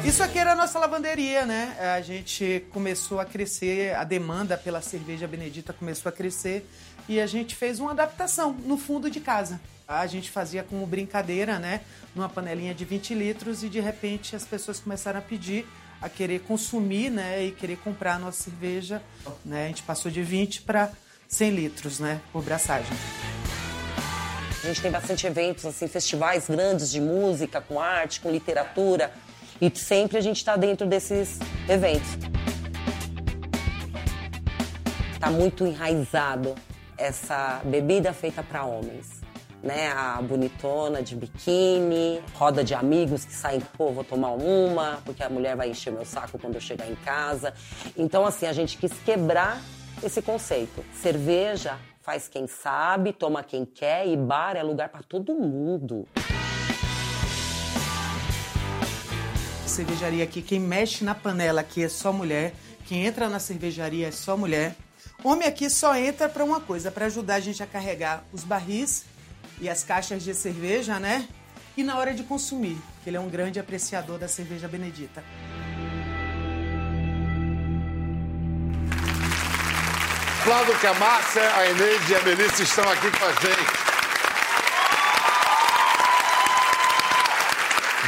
Isso 0.06 0.22
aqui 0.22 0.38
era 0.38 0.52
a 0.52 0.56
nossa 0.56 0.78
lavanderia, 0.78 1.46
né? 1.46 1.78
A 1.96 2.02
gente 2.02 2.66
começou 2.72 3.22
a 3.22 3.26
crescer, 3.26 3.96
a 3.96 4.04
demanda 4.04 4.58
pela 4.58 4.82
cerveja 4.82 5.26
Benedita 5.26 5.72
começou 5.72 6.10
a 6.10 6.12
crescer 6.12 6.70
e 7.08 7.22
a 7.22 7.26
gente 7.26 7.56
fez 7.56 7.80
uma 7.80 7.92
adaptação 7.92 8.52
no 8.52 8.78
fundo 8.78 9.10
de 9.10 9.22
casa. 9.22 9.62
A 9.88 10.06
gente 10.06 10.30
fazia 10.30 10.62
como 10.62 10.86
brincadeira, 10.86 11.58
né? 11.58 11.82
Numa 12.14 12.28
panelinha 12.28 12.74
de 12.74 12.84
20 12.84 13.14
litros 13.14 13.64
e 13.64 13.70
de 13.70 13.80
repente 13.80 14.36
as 14.36 14.44
pessoas 14.44 14.78
começaram 14.78 15.20
a 15.20 15.22
pedir, 15.22 15.66
a 16.02 16.10
querer 16.10 16.42
consumir, 16.42 17.10
né? 17.10 17.42
E 17.42 17.52
querer 17.52 17.78
comprar 17.78 18.16
a 18.16 18.20
nossa 18.20 18.44
cerveja, 18.44 19.02
né? 19.46 19.66
A 19.66 19.68
gente 19.68 19.84
passou 19.84 20.12
de 20.12 20.22
20 20.22 20.64
para 20.64 20.92
100 21.30 21.50
litros, 21.52 22.00
né? 22.00 22.20
Por 22.34 22.44
braçagem. 22.44 22.92
A 24.62 24.68
gente 24.68 24.82
tem 24.82 24.92
bastante 24.92 25.28
eventos, 25.28 25.66
assim, 25.66 25.88
festivais 25.88 26.48
grandes 26.48 26.90
de 26.92 27.02
música, 27.02 27.60
com 27.62 27.80
arte, 27.80 28.22
com 28.22 28.30
literatura. 28.32 29.14
E 29.62 29.72
sempre 29.78 30.18
a 30.18 30.22
gente 30.22 30.38
está 30.38 30.56
dentro 30.56 30.88
desses 30.88 31.40
eventos. 31.70 32.18
Está 35.14 35.30
muito 35.32 35.66
enraizado 35.66 36.54
essa 36.98 37.62
bebida 37.64 38.14
feita 38.14 38.44
para 38.44 38.66
homens. 38.66 39.22
Né, 39.62 39.94
a 39.94 40.22
bonitona 40.22 41.02
de 41.02 41.16
biquíni, 41.16 42.22
roda 42.34 42.66
de 42.66 42.74
amigos 42.74 43.24
que 43.24 43.32
saem, 43.32 43.62
pô, 43.78 43.94
vou 43.94 44.04
tomar 44.04 44.32
uma, 44.32 45.02
porque 45.06 45.24
a 45.24 45.30
mulher 45.30 45.56
vai 45.56 45.70
encher 45.70 45.90
meu 45.90 46.04
saco 46.04 46.38
quando 46.38 46.56
eu 46.56 46.62
chegar 46.62 46.86
em 46.86 46.96
casa. 46.96 47.54
Então, 47.96 48.26
assim, 48.26 48.46
a 48.46 48.52
gente 48.52 48.78
quis 48.78 48.92
quebrar 49.06 49.62
esse 50.04 50.22
conceito. 50.22 50.84
Cerveja 50.94 51.80
faz 52.02 52.28
quem 52.28 52.46
sabe, 52.46 53.14
toma 53.14 53.42
quem 53.42 53.64
quer 53.64 54.06
e 54.06 54.18
bar 54.18 54.58
é 54.58 54.64
lugar 54.64 54.90
para 54.90 55.02
todo 55.02 55.34
mundo. 55.34 56.06
Cervejaria 59.74 60.24
aqui, 60.24 60.42
quem 60.44 60.60
mexe 60.60 61.04
na 61.04 61.16
panela 61.16 61.62
aqui 61.62 61.84
é 61.84 61.90
só 61.90 62.14
mulher, 62.14 62.54
quem 62.86 63.08
entra 63.08 63.28
na 63.28 63.40
cervejaria 63.40 64.08
é 64.08 64.12
só 64.12 64.38
mulher. 64.38 64.76
Homem 65.24 65.48
aqui 65.48 65.68
só 65.68 65.96
entra 65.96 66.30
para 66.30 66.44
uma 66.44 66.60
coisa, 66.60 66.92
para 66.92 67.08
ajudar 67.08 67.36
a 67.36 67.40
gente 67.40 67.64
a 67.64 67.66
carregar 67.66 68.24
os 68.32 68.44
barris 68.44 69.06
e 69.60 69.68
as 69.68 69.84
caixas 69.84 70.24
de 70.24 70.34
cerveja, 70.36 71.00
né? 71.00 71.28
E 71.76 71.84
na 71.84 71.98
hora 71.98 72.14
de 72.14 72.22
consumir, 72.24 72.78
que 73.04 73.10
ele 73.10 73.18
é 73.18 73.20
um 73.20 73.30
grande 73.30 73.60
apreciador 73.60 74.20
da 74.20 74.28
cerveja 74.28 74.68
benedita. 74.68 75.24
Flávio 80.44 80.78
que 80.78 80.86
a 80.86 80.94
Márcia, 80.94 81.56
a 81.56 81.70
Eneide 81.70 82.12
e 82.12 82.16
a 82.16 82.22
Melissa 82.22 82.62
estão 82.62 82.88
aqui 82.92 83.10
com 83.10 83.26
a 83.26 83.32
gente. 83.32 83.84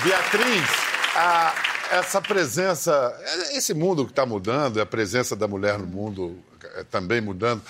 Beatriz, 0.03 0.84
a, 1.15 1.53
essa 1.91 2.21
presença, 2.21 3.17
esse 3.53 3.73
mundo 3.73 4.05
que 4.05 4.11
está 4.11 4.25
mudando, 4.25 4.81
a 4.81 4.85
presença 4.85 5.35
da 5.35 5.47
mulher 5.47 5.79
no 5.79 5.87
mundo 5.87 6.37
é, 6.75 6.83
também 6.83 7.21
mudando, 7.21 7.61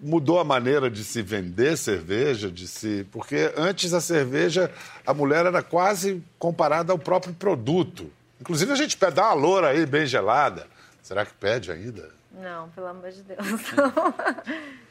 mudou 0.00 0.38
a 0.38 0.44
maneira 0.44 0.88
de 0.88 1.04
se 1.04 1.20
vender 1.22 1.76
cerveja, 1.76 2.50
de 2.50 2.66
se, 2.66 3.06
porque 3.10 3.52
antes 3.56 3.92
a 3.92 4.00
cerveja, 4.00 4.70
a 5.06 5.12
mulher 5.12 5.44
era 5.44 5.62
quase 5.62 6.22
comparada 6.38 6.92
ao 6.92 6.98
próprio 6.98 7.34
produto. 7.34 8.10
Inclusive 8.40 8.72
a 8.72 8.76
gente 8.76 8.96
pede 8.96 9.20
uma 9.20 9.32
loura 9.32 9.68
aí 9.68 9.84
bem 9.84 10.06
gelada. 10.06 10.66
Será 11.02 11.26
que 11.26 11.34
pede 11.34 11.70
ainda? 11.70 12.10
Não, 12.32 12.68
pelo 12.70 12.86
amor 12.86 13.10
de 13.10 13.22
Deus. 13.22 13.38
O, 13.40 14.85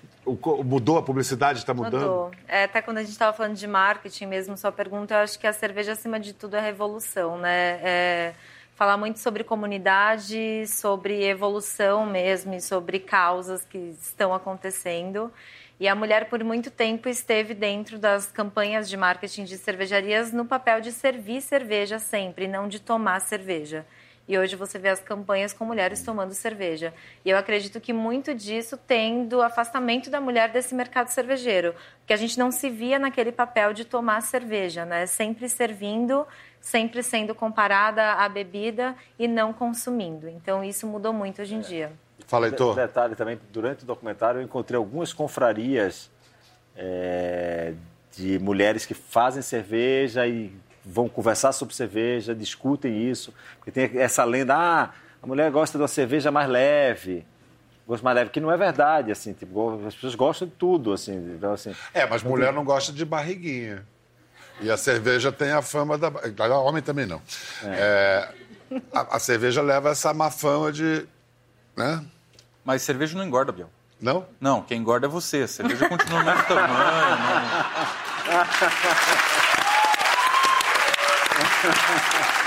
mudou 0.64 0.98
a 0.98 1.04
publicidade, 1.04 1.60
está 1.60 1.74
mudando? 1.74 2.02
Mudou. 2.02 2.32
É, 2.48 2.64
até 2.64 2.82
quando 2.82 2.98
a 2.98 3.02
gente 3.02 3.12
estava 3.12 3.36
falando 3.36 3.56
de 3.56 3.68
marketing 3.68 4.26
mesmo, 4.26 4.58
sua 4.58 4.72
pergunta, 4.72 5.14
eu 5.14 5.20
acho 5.20 5.38
que 5.38 5.46
a 5.46 5.54
cerveja, 5.54 5.92
acima 5.94 6.20
de 6.20 6.34
tudo, 6.34 6.56
é 6.56 6.62
revolução, 6.62 7.38
né? 7.38 7.80
É 7.84 8.34
falar 8.76 8.98
muito 8.98 9.20
sobre 9.20 9.44
comunidade, 9.44 10.68
sobre 10.68 11.24
evolução 11.24 12.06
mesmo 12.06 12.54
e 12.54 12.62
sobre 12.62 13.00
causas 13.00 13.64
que 13.64 13.78
estão 13.78 14.34
acontecendo. 14.34 15.32
E 15.80 15.88
a 15.88 15.96
mulher, 15.96 16.30
por 16.30 16.44
muito 16.44 16.70
tempo, 16.70 17.10
esteve 17.10 17.54
dentro 17.54 17.98
das 17.98 18.28
campanhas 18.32 18.88
de 18.90 18.96
marketing 18.96 19.44
de 19.44 19.58
cervejarias 19.58 20.32
no 20.32 20.46
papel 20.46 20.80
de 20.80 20.92
servir 20.92 21.42
cerveja 21.42 22.00
sempre, 22.00 22.48
não 22.48 22.68
de 22.68 22.80
tomar 22.80 23.20
cerveja. 23.22 23.86
E 24.28 24.38
hoje 24.38 24.56
você 24.56 24.80
vê 24.80 24.90
as 24.90 25.00
campanhas 25.00 25.54
com 25.54 25.66
mulheres 25.66 26.02
tomando 26.02 26.34
cerveja. 26.34 26.94
E 27.24 27.30
eu 27.30 27.38
acredito 27.38 27.80
que 27.80 27.94
muito 27.94 28.34
disso 28.34 28.76
tem 28.76 29.28
do 29.28 29.42
afastamento 29.42 30.10
da 30.10 30.20
mulher 30.20 30.52
desse 30.52 30.74
mercado 30.74 31.10
cervejeiro, 31.10 31.76
porque 32.00 32.14
a 32.14 32.18
gente 32.18 32.38
não 32.40 32.52
se 32.52 32.70
via 32.70 32.98
naquele 32.98 33.32
papel 33.32 33.72
de 33.72 33.86
tomar 33.86 34.22
cerveja, 34.22 34.84
né? 34.84 35.06
Sempre 35.06 35.48
servindo, 35.48 36.26
sempre 36.60 37.04
sendo 37.04 37.36
comparada 37.36 38.14
à 38.14 38.28
bebida 38.28 38.96
e 39.20 39.28
não 39.28 39.54
consumindo. 39.54 40.28
Então 40.28 40.64
isso 40.64 40.88
mudou 40.88 41.14
muito 41.14 41.42
hoje 41.42 41.54
em 41.54 41.60
dia. 41.62 41.92
Fala, 42.26 42.48
Heitor. 42.48 42.72
Um 42.72 42.76
detalhe 42.76 43.16
também, 43.16 43.40
durante 43.52 43.84
o 43.84 43.86
documentário 43.86 44.40
eu 44.40 44.44
encontrei 44.44 44.78
algumas 44.78 45.14
confrarias 45.14 46.10
é, 46.76 47.74
de 48.16 48.40
mulheres 48.40 48.86
que 48.86 48.96
fazem 48.96 49.44
cerveja 49.44 50.26
e 50.26 50.52
vão 50.86 51.10
conversar 51.10 51.52
sobre 51.52 51.74
cerveja, 51.74 52.36
discutem 52.36 53.10
isso. 53.10 53.34
Porque 53.58 53.72
tem 53.72 54.00
essa 54.00 54.24
lenda, 54.24 54.56
ah, 54.56 54.90
a 55.22 55.28
mulher 55.28 55.50
gosta 55.52 55.78
de 55.78 55.82
uma 55.82 55.88
cerveja 55.88 56.32
mais 56.32 56.48
leve. 56.48 57.26
Gosto 57.88 58.04
mais 58.04 58.16
leve, 58.16 58.30
que 58.30 58.40
não 58.40 58.52
é 58.52 58.58
verdade, 58.58 59.12
assim, 59.12 59.34
tipo, 59.34 59.86
as 59.86 59.94
pessoas 59.94 60.16
gostam 60.16 60.48
de 60.48 60.54
tudo, 60.56 60.94
assim. 60.94 61.16
Então, 61.36 61.54
assim 61.54 61.76
é, 61.94 62.06
mas 62.06 62.24
mulher 62.24 62.52
não 62.52 62.64
gosta 62.64 62.92
de 62.92 63.06
barriguinha. 63.06 63.86
E 64.62 64.72
a 64.72 64.78
cerveja 64.78 65.32
tem 65.32 65.52
a 65.52 65.62
fama 65.62 65.98
da. 65.98 66.10
Homem 66.60 66.82
também 66.82 67.06
não. 67.06 67.22
É. 67.64 68.32
É, 68.72 68.80
a, 68.94 69.18
a, 69.18 69.20
cerveja 69.20 69.62
leva 69.62 69.90
essa 69.90 70.14
má 70.14 70.32
fama 70.32 70.72
de. 70.72 71.06
Né? 71.76 72.04
Mas 72.64 72.82
cerveja 72.82 73.18
não 73.18 73.26
engorda, 73.26 73.52
Biel. 73.52 73.70
Não? 74.02 74.26
Não, 74.40 74.62
quem 74.62 74.80
engorda 74.80 75.08
é 75.08 75.10
você. 75.10 75.42
A 75.42 75.48
cerveja 75.48 75.90
continua 75.90 76.20
no 76.20 76.26
mesmo 76.26 76.44
tamanho. 76.44 76.70
Não... 78.28 79.26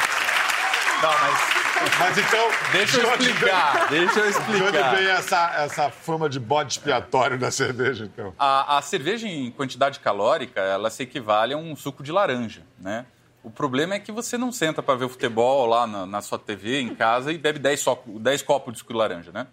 Não, 1.03 1.11
mas, 1.11 1.99
mas 1.99 2.19
então. 2.19 2.51
Deixa 2.73 2.99
eu 2.99 3.15
explicar. 3.15 3.89
Deixa 3.89 4.21
eu 4.21 4.29
explicar. 4.31 4.73
De 4.73 4.79
onde 4.79 4.97
vem 4.97 5.07
essa, 5.11 5.53
essa 5.59 5.91
fama 5.91 6.29
de 6.29 6.41
bode 6.41 6.73
expiatório 6.73 7.39
da 7.39 7.51
cerveja, 7.51 8.05
então? 8.05 8.35
A, 8.39 8.79
a 8.79 8.83
cerveja 8.83 9.29
em 9.29 9.51
quantidade 9.51 10.01
calórica, 10.01 10.61
ela 10.61 10.91
se 10.91 11.05
equivale 11.05 11.55
a 11.55 11.57
um 11.57 11.77
suco 11.77 12.03
de 12.03 12.11
laranja, 12.11 12.63
né? 12.79 13.07
O 13.45 13.51
problema 13.51 13.95
é 13.95 14.01
que 14.01 14.11
você 14.11 14.37
não 14.37 14.51
senta 14.51 14.83
para 14.83 14.97
ver 14.97 15.09
futebol 15.09 15.67
lá 15.67 15.87
na, 15.87 16.05
na, 16.05 16.21
sua 16.21 16.39
TV, 16.39 16.81
em 16.81 16.95
casa, 16.95 17.33
e 17.33 17.39
bebe 17.39 17.61
10, 17.61 17.85
10 18.07 18.43
copos 18.43 18.73
de 18.73 18.81
suco 18.81 18.93
de 18.93 18.99
laranja, 18.99 19.31
né? 19.31 19.47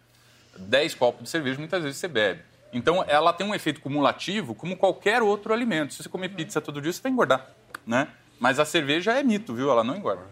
10 0.57 0.95
copos 0.95 1.23
de 1.23 1.29
cerveja, 1.29 1.59
muitas 1.59 1.83
vezes 1.83 1.99
você 1.99 2.07
bebe. 2.07 2.41
Então, 2.73 3.05
ela 3.07 3.31
tem 3.31 3.45
um 3.45 3.53
efeito 3.53 3.79
cumulativo 3.79 4.55
como 4.55 4.75
qualquer 4.75 5.21
outro 5.21 5.53
alimento. 5.53 5.93
Se 5.93 6.01
você 6.01 6.09
comer 6.09 6.29
pizza 6.29 6.59
todo 6.59 6.81
dia, 6.81 6.91
você 6.91 7.01
vai 7.01 7.11
engordar, 7.11 7.47
né? 7.85 8.07
Mas 8.39 8.59
a 8.59 8.65
cerveja 8.65 9.13
é 9.13 9.23
mito, 9.23 9.53
viu? 9.53 9.69
Ela 9.69 9.83
não 9.83 9.95
engorda. 9.95 10.23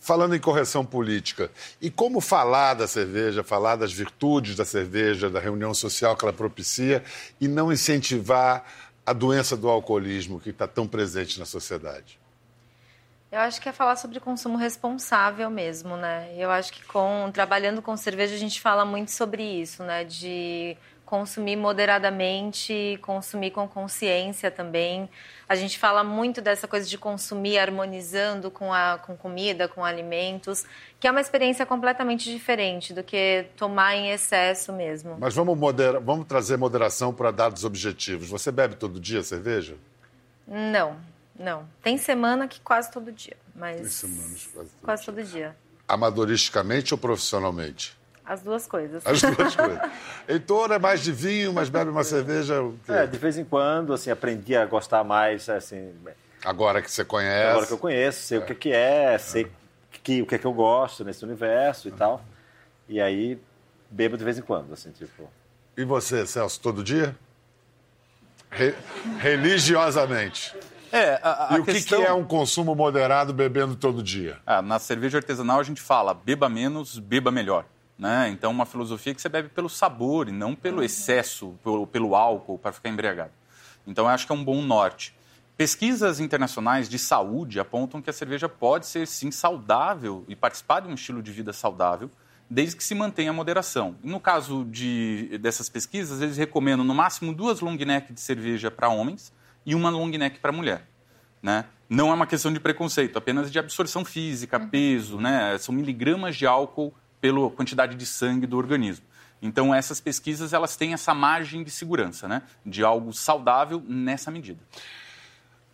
Falando 0.00 0.34
em 0.34 0.40
correção 0.40 0.84
política, 0.84 1.50
e 1.80 1.90
como 1.90 2.20
falar 2.20 2.74
da 2.74 2.86
cerveja, 2.86 3.42
falar 3.42 3.76
das 3.76 3.92
virtudes 3.92 4.54
da 4.54 4.64
cerveja, 4.64 5.30
da 5.30 5.40
reunião 5.40 5.72
social 5.72 6.14
que 6.14 6.24
ela 6.24 6.32
propicia, 6.32 7.02
e 7.40 7.48
não 7.48 7.72
incentivar 7.72 8.64
a 9.06 9.12
doença 9.12 9.56
do 9.56 9.68
alcoolismo 9.68 10.40
que 10.40 10.50
está 10.50 10.66
tão 10.66 10.86
presente 10.86 11.38
na 11.38 11.46
sociedade? 11.46 12.18
Eu 13.34 13.40
acho 13.40 13.60
que 13.60 13.68
é 13.68 13.72
falar 13.72 13.96
sobre 13.96 14.20
consumo 14.20 14.56
responsável 14.56 15.50
mesmo, 15.50 15.96
né? 15.96 16.32
Eu 16.36 16.52
acho 16.52 16.72
que 16.72 16.84
com 16.84 17.30
trabalhando 17.32 17.82
com 17.82 17.96
cerveja 17.96 18.34
a 18.34 18.38
gente 18.38 18.60
fala 18.60 18.84
muito 18.84 19.10
sobre 19.10 19.42
isso, 19.42 19.82
né? 19.82 20.04
De 20.04 20.76
consumir 21.04 21.56
moderadamente, 21.56 22.98
consumir 23.02 23.50
com 23.50 23.68
consciência 23.68 24.50
também. 24.50 25.08
A 25.48 25.54
gente 25.54 25.78
fala 25.78 26.02
muito 26.02 26.40
dessa 26.40 26.66
coisa 26.66 26.88
de 26.88 26.96
consumir 26.96 27.58
harmonizando 27.58 28.50
com 28.50 28.72
a 28.72 28.98
com 28.98 29.16
comida, 29.16 29.68
com 29.68 29.84
alimentos, 29.84 30.64
que 30.98 31.06
é 31.06 31.10
uma 31.10 31.20
experiência 31.20 31.66
completamente 31.66 32.30
diferente 32.30 32.94
do 32.94 33.02
que 33.02 33.46
tomar 33.56 33.94
em 33.94 34.10
excesso 34.10 34.72
mesmo. 34.72 35.16
Mas 35.18 35.34
vamos 35.34 35.56
modera, 35.56 36.00
vamos 36.00 36.26
trazer 36.26 36.56
moderação 36.56 37.12
para 37.12 37.30
dados 37.30 37.64
objetivos. 37.64 38.28
Você 38.28 38.50
bebe 38.50 38.76
todo 38.76 38.98
dia 38.98 39.22
cerveja? 39.22 39.76
Não, 40.46 40.96
não. 41.38 41.66
Tem 41.82 41.98
semana 41.98 42.48
que 42.48 42.60
quase 42.60 42.90
todo 42.90 43.12
dia, 43.12 43.36
mas 43.54 43.76
Tem 43.76 43.88
semanas 43.88 44.48
quase 44.52 44.70
todo 44.70 44.82
quase 44.82 45.02
dia. 45.04 45.12
todo 45.12 45.24
dia. 45.24 45.56
Amadoristicamente 45.86 46.94
ou 46.94 46.98
profissionalmente? 46.98 47.94
As 48.26 48.40
duas 48.42 48.66
coisas. 48.66 49.06
As 49.06 49.20
duas 49.20 49.54
coisas. 49.56 49.78
Heitor 50.26 50.72
é 50.72 50.78
mais 50.78 51.02
de 51.02 51.12
vinho, 51.12 51.52
mas 51.52 51.68
bebe 51.68 51.90
uma 51.90 52.04
cerveja. 52.04 52.54
É, 52.88 53.06
de 53.06 53.18
vez 53.18 53.36
em 53.36 53.44
quando, 53.44 53.92
assim, 53.92 54.10
aprendi 54.10 54.56
a 54.56 54.64
gostar 54.64 55.04
mais, 55.04 55.48
assim, 55.48 55.92
Agora 56.44 56.82
que 56.82 56.90
você 56.90 57.04
conhece. 57.04 57.50
agora 57.50 57.66
que 57.66 57.72
eu 57.72 57.78
conheço, 57.78 58.22
sei 58.22 58.38
o 58.38 58.42
que, 58.42 58.54
que 58.54 58.72
é, 58.72 59.16
sei 59.18 59.50
que, 60.02 60.22
o 60.22 60.26
que, 60.26 60.38
que 60.38 60.46
eu 60.46 60.52
gosto 60.52 61.02
nesse 61.04 61.24
universo 61.24 61.88
e 61.88 61.90
tal. 61.90 62.22
E 62.88 63.00
aí, 63.00 63.38
bebo 63.90 64.16
de 64.18 64.24
vez 64.24 64.38
em 64.38 64.42
quando, 64.42 64.72
assim, 64.74 64.90
tipo... 64.90 65.30
E 65.76 65.84
você, 65.84 66.26
Celso, 66.26 66.60
todo 66.60 66.84
dia? 66.84 67.16
Re- 68.50 68.74
religiosamente. 69.18 70.54
É, 70.92 71.18
a, 71.22 71.54
a 71.54 71.56
e 71.56 71.60
o 71.60 71.64
que, 71.64 71.72
questão... 71.72 72.00
que 72.00 72.06
é 72.06 72.12
um 72.12 72.24
consumo 72.24 72.74
moderado 72.74 73.32
bebendo 73.32 73.74
todo 73.74 74.02
dia? 74.02 74.38
Ah, 74.46 74.62
na 74.62 74.78
cerveja 74.78 75.18
artesanal 75.18 75.58
a 75.58 75.62
gente 75.64 75.80
fala 75.80 76.14
beba 76.14 76.48
menos, 76.48 76.98
beba 76.98 77.32
melhor. 77.32 77.64
Né? 77.98 78.28
Então, 78.30 78.50
uma 78.50 78.66
filosofia 78.66 79.14
que 79.14 79.22
você 79.22 79.28
bebe 79.28 79.48
pelo 79.48 79.68
sabor 79.68 80.28
e 80.28 80.32
não 80.32 80.54
pelo 80.54 80.82
excesso, 80.82 81.54
pelo, 81.62 81.86
pelo 81.86 82.16
álcool, 82.16 82.58
para 82.58 82.72
ficar 82.72 82.88
embriagado. 82.88 83.30
Então, 83.86 84.04
eu 84.04 84.08
acho 84.08 84.26
que 84.26 84.32
é 84.32 84.34
um 84.34 84.44
bom 84.44 84.60
norte. 84.62 85.14
Pesquisas 85.56 86.18
internacionais 86.18 86.88
de 86.88 86.98
saúde 86.98 87.60
apontam 87.60 88.02
que 88.02 88.10
a 88.10 88.12
cerveja 88.12 88.48
pode 88.48 88.86
ser, 88.86 89.06
sim, 89.06 89.30
saudável 89.30 90.24
e 90.26 90.34
participar 90.34 90.80
de 90.80 90.88
um 90.88 90.94
estilo 90.94 91.22
de 91.22 91.30
vida 91.30 91.52
saudável, 91.52 92.10
desde 92.50 92.76
que 92.76 92.82
se 92.82 92.94
mantenha 92.94 93.30
a 93.30 93.32
moderação. 93.32 93.96
No 94.02 94.18
caso 94.18 94.64
de, 94.64 95.38
dessas 95.38 95.68
pesquisas, 95.68 96.20
eles 96.20 96.36
recomendam, 96.36 96.84
no 96.84 96.94
máximo, 96.94 97.32
duas 97.32 97.60
long 97.60 97.76
neck 97.76 98.12
de 98.12 98.20
cerveja 98.20 98.70
para 98.70 98.88
homens 98.88 99.32
e 99.64 99.74
uma 99.76 99.90
long 99.90 100.08
neck 100.08 100.40
para 100.40 100.50
mulher. 100.50 100.88
Né? 101.40 101.64
Não 101.88 102.10
é 102.10 102.14
uma 102.14 102.26
questão 102.26 102.52
de 102.52 102.58
preconceito, 102.58 103.16
apenas 103.16 103.52
de 103.52 103.58
absorção 103.58 104.04
física, 104.04 104.58
peso, 104.58 105.20
né? 105.20 105.56
São 105.58 105.74
miligramas 105.74 106.36
de 106.36 106.46
álcool 106.46 106.92
pela 107.24 107.48
quantidade 107.48 107.96
de 107.96 108.04
sangue 108.04 108.46
do 108.46 108.58
organismo. 108.58 109.06
Então 109.40 109.74
essas 109.74 109.98
pesquisas 109.98 110.52
elas 110.52 110.76
têm 110.76 110.92
essa 110.92 111.14
margem 111.14 111.64
de 111.64 111.70
segurança, 111.70 112.28
né? 112.28 112.42
De 112.66 112.84
algo 112.84 113.14
saudável 113.14 113.82
nessa 113.88 114.30
medida. 114.30 114.60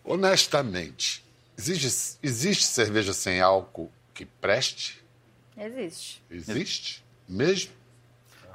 Honestamente, 0.05 1.25
existe, 1.59 2.19
existe 2.23 2.63
cerveja 2.63 3.13
sem 3.13 3.41
álcool 3.41 3.91
que 4.15 4.25
preste? 4.25 5.05
Existe. 5.57 6.23
Existe? 6.31 7.05
Mesmo? 7.29 7.73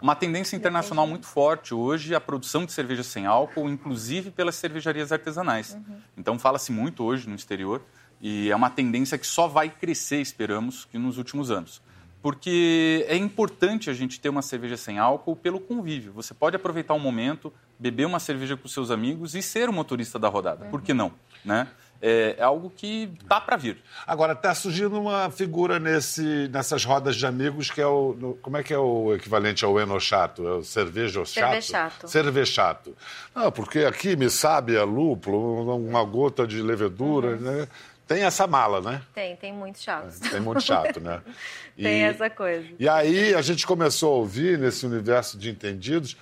Uma 0.01 0.15
tendência 0.15 0.55
internacional 0.55 1.05
muito 1.05 1.25
forte 1.25 1.73
hoje 1.73 2.13
é 2.13 2.15
a 2.15 2.21
produção 2.21 2.65
de 2.65 2.71
cerveja 2.71 3.03
sem 3.03 3.25
álcool, 3.25 3.69
inclusive 3.69 4.31
pelas 4.31 4.55
cervejarias 4.55 5.11
artesanais. 5.11 5.77
Então 6.15 6.39
fala-se 6.39 6.71
muito 6.71 7.03
hoje 7.03 7.27
no 7.27 7.35
exterior 7.35 7.83
e 8.21 8.49
é 8.49 8.55
uma 8.55 8.69
tendência 8.69 9.17
que 9.17 9.27
só 9.27 9.49
vai 9.49 9.69
crescer, 9.69 10.21
esperamos, 10.21 10.85
que 10.85 10.97
nos 10.97 11.17
últimos 11.17 11.51
anos. 11.51 11.81
Porque 12.25 13.05
é 13.07 13.15
importante 13.15 13.87
a 13.87 13.93
gente 13.93 14.19
ter 14.19 14.29
uma 14.29 14.41
cerveja 14.41 14.75
sem 14.75 14.97
álcool 14.97 15.35
pelo 15.35 15.59
convívio. 15.59 16.11
Você 16.13 16.33
pode 16.33 16.55
aproveitar 16.55 16.95
um 16.95 16.99
momento, 16.99 17.53
beber 17.77 18.07
uma 18.07 18.19
cerveja 18.19 18.57
com 18.57 18.67
seus 18.67 18.89
amigos 18.89 19.35
e 19.35 19.43
ser 19.43 19.69
o 19.69 19.73
motorista 19.73 20.17
da 20.17 20.27
rodada. 20.27 20.65
Por 20.65 20.81
que 20.81 20.91
não? 20.91 21.11
Né? 21.45 21.67
É, 22.01 22.35
é 22.39 22.43
algo 22.43 22.71
que 22.75 23.11
dá 23.25 23.39
para 23.39 23.55
vir. 23.57 23.77
Agora, 24.07 24.33
está 24.33 24.55
surgindo 24.55 24.99
uma 24.99 25.29
figura 25.29 25.79
nesse, 25.79 26.47
nessas 26.51 26.83
rodas 26.83 27.15
de 27.15 27.27
amigos 27.27 27.69
que 27.69 27.79
é 27.79 27.85
o. 27.85 28.15
no- 28.19 28.33
como 28.41 28.57
é 28.57 28.63
que 28.63 28.73
é 28.73 28.77
o 28.79 29.13
equivalente 29.13 29.63
ao 29.63 29.79
enochato? 29.79 30.47
É 30.47 30.51
o 30.55 30.63
cerveja 30.63 31.23
chato? 31.25 31.43
Cervechato. 31.51 32.07
Cervechato. 32.07 32.95
Não, 33.35 33.51
porque 33.51 33.79
aqui 33.79 34.15
me 34.15 34.31
sabe 34.31 34.75
a 34.75 34.83
lúpulo, 34.83 35.75
uma 35.77 36.03
gota 36.03 36.47
de 36.47 36.59
levedura, 36.59 37.35
né? 37.37 37.67
Tem 38.07 38.23
essa 38.23 38.45
mala, 38.45 38.81
né? 38.81 39.01
Tem, 39.13 39.35
tem 39.35 39.51
muito 39.53 39.79
chato. 39.81 40.19
Tem 40.29 40.39
muito 40.39 40.61
chato, 40.61 40.99
né? 40.99 41.21
Tem 41.75 42.01
E- 42.01 42.03
essa 42.03 42.29
coisa. 42.29 42.67
E 42.79 42.87
aí 42.87 43.33
a 43.33 43.41
gente 43.41 43.65
começou 43.65 44.13
a 44.13 44.17
ouvir, 44.17 44.57
nesse 44.59 44.85
universo 44.85 45.37
de 45.37 45.49
entendidos, 45.49 46.15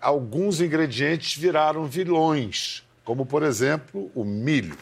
alguns 0.00 0.60
ingredientes 0.60 1.36
viraram 1.36 1.84
vilões, 1.84 2.82
como, 3.04 3.26
por 3.26 3.42
exemplo, 3.42 4.10
o 4.14 4.24
milho. 4.24 4.76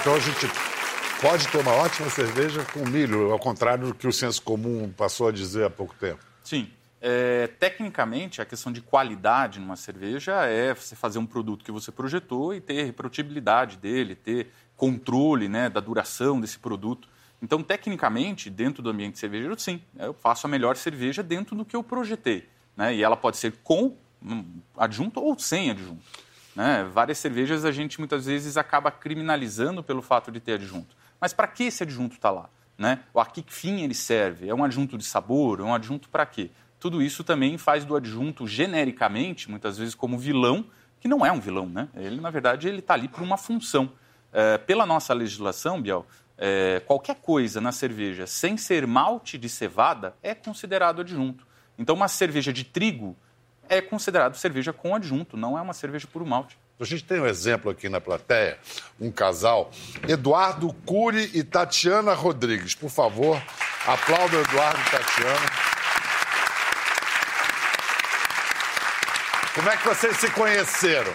Então 0.00 0.14
a 0.14 0.20
gente 0.20 0.46
pode 1.20 1.48
ter 1.48 1.58
uma 1.58 1.72
ótima 1.72 2.08
cerveja 2.10 2.64
com 2.72 2.80
milho, 2.88 3.32
ao 3.32 3.38
contrário 3.38 3.88
do 3.88 3.94
que 3.94 4.06
o 4.06 4.12
senso 4.12 4.40
comum 4.42 4.92
passou 4.96 5.28
a 5.28 5.32
dizer 5.32 5.64
há 5.64 5.70
pouco 5.70 5.94
tempo. 5.94 6.20
Sim. 6.44 6.70
É, 7.00 7.46
tecnicamente, 7.46 8.42
a 8.42 8.44
questão 8.44 8.72
de 8.72 8.80
qualidade 8.80 9.60
numa 9.60 9.76
cerveja 9.76 10.44
é 10.46 10.74
você 10.74 10.96
fazer 10.96 11.18
um 11.18 11.26
produto 11.26 11.64
que 11.64 11.70
você 11.70 11.92
projetou 11.92 12.52
e 12.52 12.60
ter 12.60 12.82
reprodutibilidade 12.82 13.76
dele, 13.76 14.16
ter 14.16 14.48
controle 14.76 15.48
né, 15.48 15.68
da 15.68 15.80
duração 15.80 16.40
desse 16.40 16.58
produto. 16.58 17.08
Então, 17.40 17.62
tecnicamente, 17.62 18.50
dentro 18.50 18.82
do 18.82 18.90
ambiente 18.90 19.18
cervejeiro, 19.18 19.58
sim, 19.58 19.80
eu 19.96 20.12
faço 20.12 20.46
a 20.46 20.50
melhor 20.50 20.76
cerveja 20.76 21.22
dentro 21.22 21.54
do 21.54 21.64
que 21.64 21.76
eu 21.76 21.84
projetei. 21.84 22.48
Né? 22.76 22.96
E 22.96 23.02
ela 23.02 23.16
pode 23.16 23.36
ser 23.36 23.54
com 23.62 23.96
adjunto 24.76 25.20
ou 25.20 25.38
sem 25.38 25.70
adjunto. 25.70 26.02
Né? 26.54 26.82
Várias 26.92 27.18
cervejas 27.18 27.64
a 27.64 27.70
gente 27.70 28.00
muitas 28.00 28.26
vezes 28.26 28.56
acaba 28.56 28.90
criminalizando 28.90 29.82
pelo 29.84 30.02
fato 30.02 30.32
de 30.32 30.40
ter 30.40 30.54
adjunto. 30.54 30.96
Mas 31.20 31.32
para 31.32 31.46
que 31.46 31.64
esse 31.64 31.84
adjunto 31.84 32.16
está 32.16 32.30
lá? 32.30 32.50
Né? 32.76 33.00
A 33.14 33.26
que 33.26 33.44
fim 33.46 33.82
ele 33.82 33.94
serve? 33.94 34.48
É 34.48 34.54
um 34.54 34.64
adjunto 34.64 34.98
de 34.98 35.04
sabor? 35.04 35.60
É 35.60 35.62
um 35.62 35.74
adjunto 35.74 36.08
para 36.08 36.26
quê? 36.26 36.50
Tudo 36.78 37.02
isso 37.02 37.24
também 37.24 37.58
faz 37.58 37.84
do 37.84 37.96
adjunto 37.96 38.46
genericamente, 38.46 39.50
muitas 39.50 39.76
vezes 39.76 39.94
como 39.94 40.18
vilão, 40.18 40.64
que 41.00 41.08
não 41.08 41.24
é 41.24 41.32
um 41.32 41.40
vilão, 41.40 41.66
né? 41.66 41.88
Ele, 41.96 42.20
na 42.20 42.30
verdade, 42.30 42.68
ele 42.68 42.78
está 42.78 42.94
ali 42.94 43.08
por 43.08 43.22
uma 43.22 43.36
função. 43.36 43.90
É, 44.32 44.58
pela 44.58 44.84
nossa 44.84 45.14
legislação, 45.14 45.80
Biel, 45.80 46.06
é, 46.36 46.80
qualquer 46.86 47.16
coisa 47.16 47.60
na 47.60 47.72
cerveja 47.72 48.26
sem 48.26 48.56
ser 48.56 48.86
malte 48.86 49.36
de 49.38 49.48
cevada 49.48 50.14
é 50.22 50.34
considerado 50.34 51.00
adjunto. 51.00 51.46
Então, 51.78 51.94
uma 51.94 52.08
cerveja 52.08 52.52
de 52.52 52.64
trigo 52.64 53.16
é 53.68 53.80
considerado 53.80 54.36
cerveja 54.36 54.72
com 54.72 54.94
adjunto, 54.94 55.36
não 55.36 55.58
é 55.58 55.60
uma 55.60 55.72
cerveja 55.72 56.06
puro 56.06 56.26
malte. 56.26 56.58
A 56.80 56.84
gente 56.84 57.04
tem 57.04 57.20
um 57.20 57.26
exemplo 57.26 57.70
aqui 57.70 57.88
na 57.88 58.00
plateia, 58.00 58.56
um 59.00 59.10
casal, 59.10 59.72
Eduardo 60.06 60.72
Cury 60.86 61.28
e 61.34 61.42
Tatiana 61.42 62.14
Rodrigues. 62.14 62.76
Por 62.76 62.88
favor, 62.88 63.42
aplaudam 63.84 64.40
Eduardo 64.40 64.80
e 64.80 64.90
Tatiana. 64.90 65.77
Como 69.58 69.70
é 69.70 69.76
que 69.76 69.88
vocês 69.88 70.16
se 70.18 70.30
conheceram? 70.30 71.12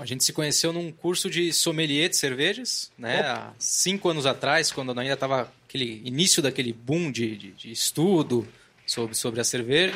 A 0.00 0.04
gente 0.04 0.24
se 0.24 0.32
conheceu 0.32 0.72
num 0.72 0.90
curso 0.90 1.30
de 1.30 1.52
sommelier 1.52 2.08
de 2.08 2.16
cervejas, 2.16 2.90
né? 2.98 3.20
Há 3.20 3.52
cinco 3.56 4.08
anos 4.08 4.26
atrás, 4.26 4.72
quando 4.72 4.98
ainda 4.98 5.14
estava 5.14 5.48
aquele 5.64 6.02
início 6.04 6.42
daquele 6.42 6.72
boom 6.72 7.12
de, 7.12 7.36
de, 7.36 7.52
de 7.52 7.70
estudo 7.70 8.44
sobre, 8.84 9.14
sobre 9.14 9.40
a 9.40 9.44
cerveja. 9.44 9.94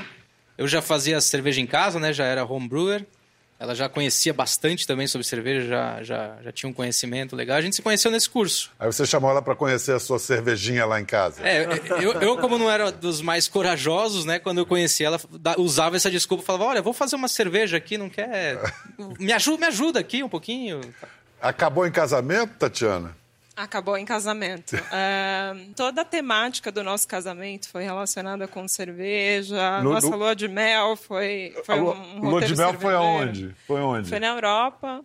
Eu 0.56 0.68
já 0.68 0.80
fazia 0.80 1.20
cerveja 1.20 1.60
em 1.60 1.66
casa, 1.66 1.98
né? 1.98 2.12
Já 2.12 2.24
era 2.24 2.44
home 2.44 2.68
brewer. 2.68 3.04
Ela 3.60 3.74
já 3.74 3.88
conhecia 3.88 4.32
bastante 4.32 4.86
também 4.86 5.08
sobre 5.08 5.26
cerveja, 5.26 5.66
já, 5.66 6.02
já, 6.02 6.36
já 6.42 6.52
tinha 6.52 6.70
um 6.70 6.72
conhecimento 6.72 7.34
legal. 7.34 7.56
A 7.56 7.60
gente 7.60 7.74
se 7.74 7.82
conheceu 7.82 8.08
nesse 8.08 8.30
curso. 8.30 8.70
Aí 8.78 8.86
você 8.86 9.04
chamou 9.04 9.28
ela 9.30 9.42
para 9.42 9.56
conhecer 9.56 9.92
a 9.92 9.98
sua 9.98 10.20
cervejinha 10.20 10.86
lá 10.86 11.00
em 11.00 11.04
casa. 11.04 11.42
É, 11.46 11.64
eu, 12.00 12.12
eu, 12.20 12.38
como 12.38 12.56
não 12.56 12.70
era 12.70 12.92
dos 12.92 13.20
mais 13.20 13.48
corajosos, 13.48 14.24
né? 14.24 14.38
Quando 14.38 14.58
eu 14.58 14.66
conheci 14.66 15.02
ela, 15.02 15.20
usava 15.56 15.96
essa 15.96 16.08
desculpa. 16.08 16.44
Falava, 16.44 16.66
olha, 16.66 16.82
vou 16.82 16.92
fazer 16.92 17.16
uma 17.16 17.26
cerveja 17.26 17.76
aqui, 17.76 17.98
não 17.98 18.08
quer... 18.08 18.58
Me 19.18 19.32
ajuda, 19.32 19.58
me 19.58 19.66
ajuda 19.66 19.98
aqui 19.98 20.22
um 20.22 20.28
pouquinho. 20.28 20.80
Acabou 21.42 21.84
em 21.84 21.90
casamento, 21.90 22.54
Tatiana? 22.58 23.16
Acabou 23.58 23.96
em 23.98 24.04
casamento. 24.04 24.76
É, 24.92 25.54
toda 25.76 26.02
a 26.02 26.04
temática 26.04 26.70
do 26.72 26.82
nosso 26.82 27.06
casamento 27.08 27.68
foi 27.68 27.82
relacionada 27.84 28.46
com 28.48 28.66
cerveja. 28.68 29.80
No- 29.82 29.92
Nossa 29.94 30.08
no- 30.10 30.16
lua 30.16 30.34
de 30.34 30.48
mel 30.48 30.96
foi, 30.96 31.54
foi 31.64 31.78
lua, 31.78 31.94
um 31.94 32.20
lua 32.20 32.30
roteiro 32.32 32.54
de 32.54 32.60
mel 32.60 32.74
foi 32.74 32.94
aonde? 32.94 33.54
Foi 33.66 33.80
onde? 33.80 34.08
Foi 34.08 34.18
na 34.18 34.28
Europa. 34.28 35.04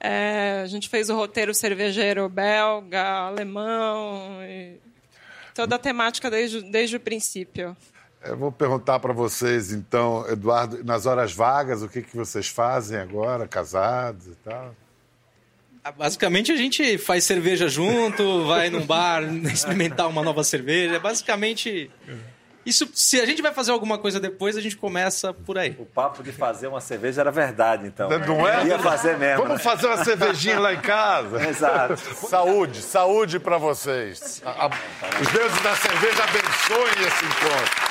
É, 0.00 0.60
a 0.64 0.66
gente 0.66 0.88
fez 0.88 1.10
o 1.10 1.14
roteiro 1.14 1.52
cervejeiro 1.54 2.28
belga, 2.28 3.02
alemão. 3.26 4.38
toda 5.54 5.76
a 5.76 5.78
temática 5.78 6.30
desde, 6.30 6.62
desde 6.62 6.96
o 6.96 7.00
princípio. 7.00 7.76
Eu 8.22 8.36
vou 8.36 8.50
perguntar 8.52 8.98
para 9.00 9.12
vocês, 9.12 9.72
então, 9.72 10.26
Eduardo, 10.28 10.82
nas 10.84 11.06
horas 11.06 11.32
vagas, 11.32 11.82
o 11.82 11.88
que, 11.88 12.02
que 12.02 12.16
vocês 12.16 12.48
fazem 12.48 12.98
agora, 12.98 13.46
casados 13.48 14.26
e 14.26 14.34
tal? 14.36 14.74
Basicamente, 15.96 16.52
a 16.52 16.56
gente 16.56 16.98
faz 16.98 17.24
cerveja 17.24 17.68
junto, 17.68 18.44
vai 18.46 18.68
num 18.68 18.84
bar 18.84 19.22
experimentar 19.52 20.08
uma 20.08 20.22
nova 20.22 20.44
cerveja. 20.44 20.98
Basicamente, 21.00 21.90
isso, 22.66 22.86
se 22.94 23.18
a 23.18 23.24
gente 23.24 23.40
vai 23.40 23.52
fazer 23.54 23.72
alguma 23.72 23.96
coisa 23.96 24.20
depois, 24.20 24.56
a 24.56 24.60
gente 24.60 24.76
começa 24.76 25.32
por 25.32 25.56
aí. 25.56 25.74
O 25.78 25.86
papo 25.86 26.22
de 26.22 26.30
fazer 26.32 26.66
uma 26.66 26.80
cerveja 26.80 27.22
era 27.22 27.30
verdade, 27.32 27.86
então. 27.86 28.10
Não 28.10 28.46
é? 28.46 28.66
Ia 28.66 28.78
fazer 28.78 29.16
mesmo. 29.16 29.42
Vamos 29.44 29.58
né? 29.58 29.64
fazer 29.64 29.86
uma 29.86 30.04
cervejinha 30.04 30.60
lá 30.60 30.74
em 30.74 30.80
casa? 30.80 31.40
Exato. 31.48 31.96
Saúde, 32.28 32.82
saúde 32.82 33.40
para 33.40 33.56
vocês. 33.56 34.42
A- 34.44 34.66
a- 34.66 34.70
os 35.20 35.28
deuses 35.28 35.60
da 35.62 35.74
cerveja 35.74 36.22
abençoem 36.24 37.06
esse 37.06 37.24
encontro. 37.24 37.89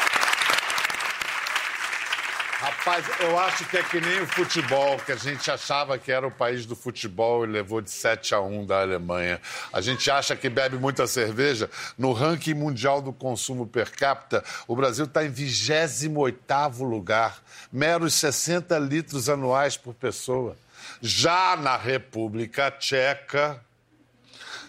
Rapaz, 2.60 3.06
eu 3.22 3.39
acho 3.39 3.63
que 3.69 3.78
é 3.78 3.84
que 3.84 4.02
nem 4.02 4.19
o 4.19 4.28
futebol, 4.28 5.00
que 5.00 5.13
a 5.13 5.15
gente 5.15 5.50
achava 5.50 5.98
que 5.98 6.12
era 6.12 6.28
o 6.28 6.32
país 6.32 6.65
do 6.65 6.76
futebol 6.76 7.45
e 7.45 7.48
levou 7.48 7.80
de 7.80 7.89
7 7.89 8.36
a 8.36 8.41
1 8.41 8.65
da 8.65 8.82
Alemanha. 8.82 9.39
A 9.72 9.80
gente 9.80 10.12
acha 10.12 10.36
que 10.36 10.50
bebe 10.50 10.76
muita 10.76 11.08
cerveja. 11.08 11.69
No 11.98 12.12
ranking 12.12 12.54
mundial 12.54 13.02
do 13.02 13.13
consumo 13.13 13.65
per 13.65 13.89
capita, 13.91 14.43
o 14.67 14.76
Brasil 14.76 15.06
está 15.06 15.24
em 15.24 15.32
28º 15.32 16.80
lugar, 16.80 17.41
meros 17.72 18.13
60 18.15 18.78
litros 18.78 19.30
anuais 19.30 19.78
por 19.78 19.93
pessoa. 19.93 20.58
Já 21.02 21.56
na 21.56 21.78
República 21.78 22.69
Tcheca, 22.72 23.63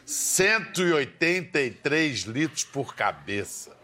183 0.07 2.21
litros 2.21 2.63
por 2.63 2.95
cabeça. 2.95 3.80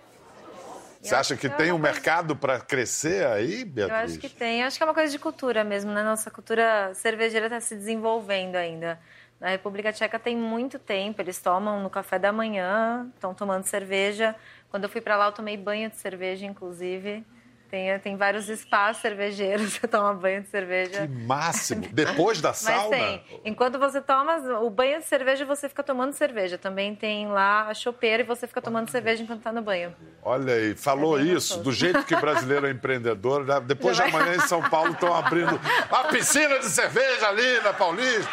Você 1.07 1.15
Eu 1.15 1.19
acha 1.19 1.35
que 1.35 1.41
que 1.43 1.47
é 1.47 1.51
tem 1.57 1.73
um 1.73 1.79
coisa- 1.81 1.93
mercado 1.95 2.35
para 2.37 2.61
crescer 2.61 3.27
aí, 3.27 3.61
Eu 3.61 3.67
Beatriz? 3.67 4.13
acho 4.13 4.19
que 4.19 4.29
tem. 4.29 4.63
Acho 4.65 4.77
que 4.77 4.83
é 4.83 4.87
uma 4.87 4.95
coisa 4.95 5.11
de 5.13 5.19
cultura 5.19 5.63
mesmo, 5.65 5.93
né? 5.93 6.03
Nossa 6.03 6.31
cultura 6.31 6.93
cervejeira 6.95 7.47
está 7.47 7.61
se 7.61 7.75
desenvolvendo 7.77 8.57
ainda. 8.57 8.99
Na 9.41 9.49
República 9.51 9.93
Tcheca 9.93 10.19
tem 10.19 10.35
muito 10.37 10.79
tempo, 10.79 11.21
eles 11.21 11.41
tomam 11.41 11.81
no 11.83 11.91
café 11.91 12.19
da 12.19 12.33
manhã, 12.33 13.07
estão 13.15 13.35
tomando 13.35 13.65
cerveja. 13.65 14.35
Quando 14.71 14.85
eu 14.85 14.89
fui 14.89 15.01
para 15.01 15.17
lá, 15.17 15.27
eu 15.27 15.33
tomei 15.33 15.57
banho 15.57 15.89
de 15.91 15.97
cerveja, 15.97 16.45
inclusive. 16.47 17.25
Tem, 17.69 17.99
tem 17.99 18.17
vários 18.17 18.49
espaços 18.49 19.03
cervejeiros, 19.03 19.73
você 19.81 19.89
toma 19.89 20.15
banho 20.15 20.41
de 20.43 20.49
cerveja. 20.49 21.01
Que 21.07 21.09
máximo. 21.09 21.87
Depois 21.93 22.41
da 22.41 22.51
Mas 22.51 22.59
sauna? 22.59 22.97
tem. 22.97 23.25
Enquanto 23.45 23.77
você 23.79 24.01
toma 24.01 24.37
o 24.61 24.71
banho 24.71 25.01
de 25.01 25.05
cerveja, 25.07 25.45
você 25.45 25.69
fica 25.69 25.83
tomando 25.83 26.13
cerveja. 26.13 26.57
Também 26.57 26.95
tem 26.95 27.27
lá 27.29 27.69
a 27.69 27.75
chopeira 27.75 28.23
e 28.23 28.27
você 28.27 28.47
fica 28.47 28.63
tomando 28.63 28.89
cerveja 28.91 29.23
enquanto 29.23 29.39
está 29.39 29.53
no 29.53 29.63
banho. 29.63 29.95
Olha 30.23 30.55
aí, 30.55 30.77
falou 30.77 31.19
É 31.19 31.23
isso, 31.23 31.57
gostoso. 31.57 31.63
do 31.65 31.73
jeito 31.73 32.05
que 32.05 32.15
brasileiro 32.17 32.67
é 32.67 32.71
empreendedor. 32.71 33.45
já- 33.45 33.59
Depois 33.59 33.97
de 33.97 34.03
vai- 34.03 34.11
amanhã 34.11 34.37
em 34.37 34.47
São 34.47 34.63
Paulo 34.63 34.93
estão 34.93 35.13
abrindo 35.15 35.61
a 35.91 36.05
piscina 36.05 36.59
de 36.61 36.67
cerveja 36.71 37.29
ali 37.29 37.61
na 37.61 37.73
Paulista. 37.73 38.31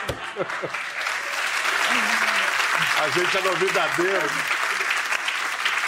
A 3.04 3.10
gente 3.10 3.38
é 3.38 3.42
novidadeiro. 3.42 4.30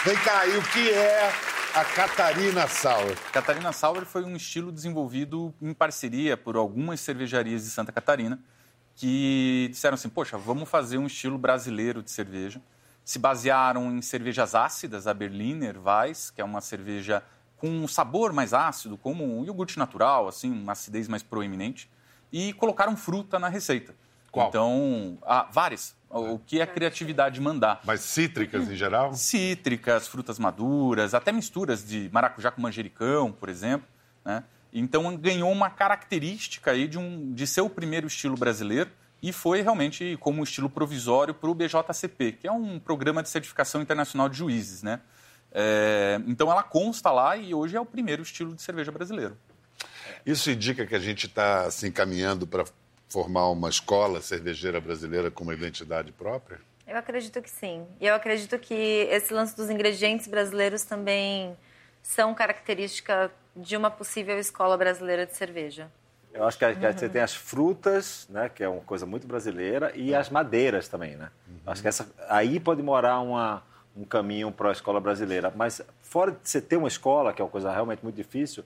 Vem 0.04 0.16
cá, 0.18 0.46
e 0.46 0.56
o 0.56 0.62
que 0.62 0.90
é 0.92 1.32
a 1.76 1.84
Catarina 1.84 2.66
Sauer? 2.66 3.18
Catarina 3.30 3.70
Sauer 3.70 4.06
foi 4.06 4.24
um 4.24 4.34
estilo 4.34 4.72
desenvolvido 4.72 5.52
em 5.60 5.74
parceria 5.74 6.34
por 6.34 6.56
algumas 6.56 7.00
cervejarias 7.00 7.64
de 7.64 7.70
Santa 7.70 7.92
Catarina 7.92 8.40
que 8.94 9.68
disseram 9.70 9.94
assim, 9.94 10.08
poxa, 10.08 10.38
vamos 10.38 10.70
fazer 10.70 10.96
um 10.96 11.06
estilo 11.06 11.36
brasileiro 11.36 12.02
de 12.02 12.10
cerveja. 12.10 12.62
Se 13.04 13.18
basearam 13.18 13.92
em 13.92 14.00
cervejas 14.00 14.54
ácidas, 14.54 15.06
a 15.06 15.12
Berliner 15.12 15.76
Weiss, 15.78 16.30
que 16.30 16.40
é 16.40 16.44
uma 16.44 16.62
cerveja 16.62 17.22
com 17.58 17.68
um 17.68 17.86
sabor 17.86 18.32
mais 18.32 18.54
ácido, 18.54 18.96
como 18.96 19.22
um 19.22 19.44
iogurte 19.44 19.78
natural, 19.78 20.28
assim, 20.28 20.50
uma 20.50 20.72
acidez 20.72 21.06
mais 21.08 21.22
proeminente, 21.22 21.90
e 22.32 22.54
colocaram 22.54 22.96
fruta 22.96 23.38
na 23.38 23.48
receita. 23.48 23.94
Qual? 24.32 24.48
Então, 24.48 25.18
ah, 25.22 25.46
várias. 25.52 25.94
O 26.08 26.38
que 26.38 26.62
a 26.62 26.66
criatividade 26.66 27.40
mandar 27.40 27.80
Mas 27.84 28.00
cítricas 28.00 28.70
em 28.70 28.76
geral? 28.76 29.12
cítricas, 29.14 30.06
frutas 30.06 30.38
maduras, 30.38 31.14
até 31.14 31.32
misturas 31.32 31.86
de 31.86 32.08
maracujá 32.12 32.50
com 32.50 32.60
manjericão, 32.60 33.32
por 33.32 33.48
exemplo. 33.48 33.86
Né? 34.24 34.44
Então 34.72 35.16
ganhou 35.16 35.50
uma 35.50 35.68
característica 35.68 36.70
aí 36.70 36.86
de, 36.86 36.98
um, 36.98 37.32
de 37.32 37.46
ser 37.46 37.60
o 37.60 37.70
primeiro 37.70 38.06
estilo 38.06 38.36
brasileiro 38.36 38.90
e 39.22 39.32
foi 39.32 39.62
realmente 39.62 40.16
como 40.20 40.42
estilo 40.44 40.70
provisório 40.70 41.34
para 41.34 41.50
o 41.50 41.54
BJCP, 41.54 42.32
que 42.32 42.46
é 42.46 42.52
um 42.52 42.78
programa 42.78 43.22
de 43.22 43.28
certificação 43.28 43.82
internacional 43.82 44.28
de 44.28 44.36
juízes. 44.38 44.82
Né? 44.82 45.00
É, 45.50 46.20
então 46.26 46.50
ela 46.50 46.62
consta 46.62 47.10
lá 47.10 47.36
e 47.36 47.54
hoje 47.54 47.76
é 47.76 47.80
o 47.80 47.86
primeiro 47.86 48.22
estilo 48.22 48.54
de 48.54 48.62
cerveja 48.62 48.92
brasileiro. 48.92 49.36
Isso 50.24 50.50
indica 50.50 50.86
que 50.86 50.94
a 50.94 50.98
gente 50.98 51.26
está 51.26 51.62
assim, 51.62 51.90
caminhando 51.90 52.46
para 52.46 52.64
formar 53.08 53.48
uma 53.50 53.68
escola 53.68 54.20
cervejeira 54.20 54.80
brasileira 54.80 55.30
com 55.30 55.44
uma 55.44 55.54
identidade 55.54 56.12
própria? 56.12 56.58
Eu 56.86 56.96
acredito 56.96 57.40
que 57.42 57.50
sim. 57.50 57.84
E 58.00 58.06
eu 58.06 58.14
acredito 58.14 58.58
que 58.58 58.74
esse 58.74 59.32
lance 59.32 59.56
dos 59.56 59.70
ingredientes 59.70 60.26
brasileiros 60.26 60.84
também 60.84 61.56
são 62.02 62.34
característica 62.34 63.30
de 63.56 63.76
uma 63.76 63.90
possível 63.90 64.38
escola 64.38 64.76
brasileira 64.76 65.26
de 65.26 65.34
cerveja. 65.34 65.90
Eu 66.32 66.44
acho 66.44 66.58
que, 66.58 66.64
a- 66.64 66.74
que 66.74 66.84
a- 66.86 66.92
você 66.92 67.08
tem 67.08 67.22
as 67.22 67.34
frutas, 67.34 68.26
né, 68.28 68.48
que 68.48 68.62
é 68.62 68.68
uma 68.68 68.82
coisa 68.82 69.06
muito 69.06 69.26
brasileira, 69.26 69.90
e 69.96 70.14
as 70.14 70.28
madeiras 70.28 70.86
também, 70.86 71.16
né? 71.16 71.30
Acho 71.66 71.80
que 71.82 71.88
essa, 71.88 72.06
aí 72.28 72.60
pode 72.60 72.82
morar 72.82 73.20
uma, 73.20 73.62
um 73.96 74.04
caminho 74.04 74.52
para 74.52 74.68
a 74.68 74.72
escola 74.72 75.00
brasileira. 75.00 75.52
Mas 75.56 75.80
fora 76.02 76.32
de 76.32 76.38
você 76.44 76.60
ter 76.60 76.76
uma 76.76 76.88
escola, 76.88 77.32
que 77.32 77.40
é 77.40 77.44
uma 77.44 77.50
coisa 77.50 77.72
realmente 77.72 78.00
muito 78.02 78.14
difícil, 78.16 78.62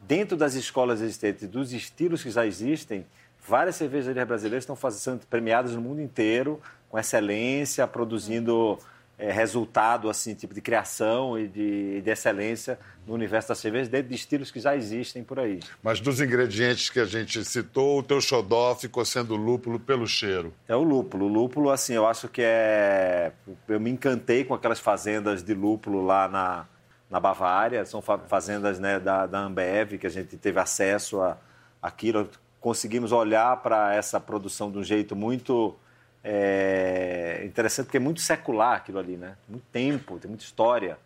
dentro 0.00 0.36
das 0.36 0.54
escolas 0.54 1.00
existentes, 1.00 1.46
dos 1.46 1.72
estilos 1.72 2.22
que 2.22 2.30
já 2.30 2.44
existem, 2.46 3.06
várias 3.46 3.76
cervejarias 3.76 4.26
brasileiras 4.26 4.62
estão 4.62 4.76
fazendo, 4.76 5.00
sendo 5.00 5.26
premiadas 5.26 5.72
no 5.74 5.80
mundo 5.80 6.00
inteiro, 6.00 6.60
com 6.88 6.98
excelência, 6.98 7.86
produzindo 7.86 8.78
eh, 9.18 9.32
resultado, 9.32 10.08
assim, 10.10 10.34
tipo 10.34 10.52
de 10.54 10.60
criação 10.60 11.38
e 11.38 11.48
de, 11.48 12.00
de 12.02 12.10
excelência 12.10 12.78
no 13.06 13.14
universo 13.14 13.48
da 13.48 13.54
cerveja, 13.54 13.90
dentro 13.90 14.08
de 14.10 14.14
estilos 14.14 14.50
que 14.50 14.60
já 14.60 14.76
existem 14.76 15.24
por 15.24 15.38
aí. 15.40 15.58
Mas 15.82 16.00
dos 16.00 16.20
ingredientes 16.20 16.88
que 16.90 17.00
a 17.00 17.04
gente 17.04 17.44
citou, 17.44 17.98
o 17.98 18.02
teu 18.02 18.20
xodó 18.20 18.74
ficou 18.76 19.04
sendo 19.04 19.34
lúpulo 19.34 19.80
pelo 19.80 20.06
cheiro. 20.06 20.52
É 20.68 20.76
o 20.76 20.82
lúpulo. 20.82 21.24
O 21.24 21.28
lúpulo, 21.28 21.70
assim, 21.70 21.94
eu 21.94 22.06
acho 22.06 22.28
que 22.28 22.42
é. 22.44 23.32
Eu 23.66 23.80
me 23.80 23.90
encantei 23.90 24.44
com 24.44 24.54
aquelas 24.54 24.78
fazendas 24.78 25.42
de 25.42 25.52
lúpulo 25.54 26.04
lá 26.04 26.28
na, 26.28 26.66
na 27.10 27.18
Bavária. 27.18 27.84
São 27.86 28.00
fa- 28.00 28.18
fazendas 28.18 28.78
né, 28.78 29.00
da, 29.00 29.26
da 29.26 29.40
Ambev, 29.40 29.98
que 29.98 30.06
a 30.06 30.10
gente 30.10 30.36
teve 30.36 30.60
acesso 30.60 31.20
a 31.20 31.36
aquilo. 31.80 32.28
Conseguimos 32.62 33.12
olhar 33.12 33.56
para 33.58 33.94
essa 33.94 34.18
produção 34.18 34.70
de 34.72 34.78
um 34.78 34.84
jeito 34.84 35.14
muito 35.14 35.76
é, 36.24 37.42
interessante, 37.44 37.86
porque 37.86 37.96
é 37.98 38.00
muito 38.00 38.20
secular 38.20 38.76
aquilo 38.76 38.98
ali, 38.98 39.16
né? 39.16 39.34
Muito 39.48 39.64
tempo, 39.72 40.18
tem 40.18 40.28
muita 40.28 40.44
história. 40.44 40.96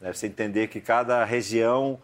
Né? 0.00 0.12
Você 0.12 0.26
entender 0.26 0.68
que 0.68 0.80
cada 0.80 1.24
região 1.24 1.98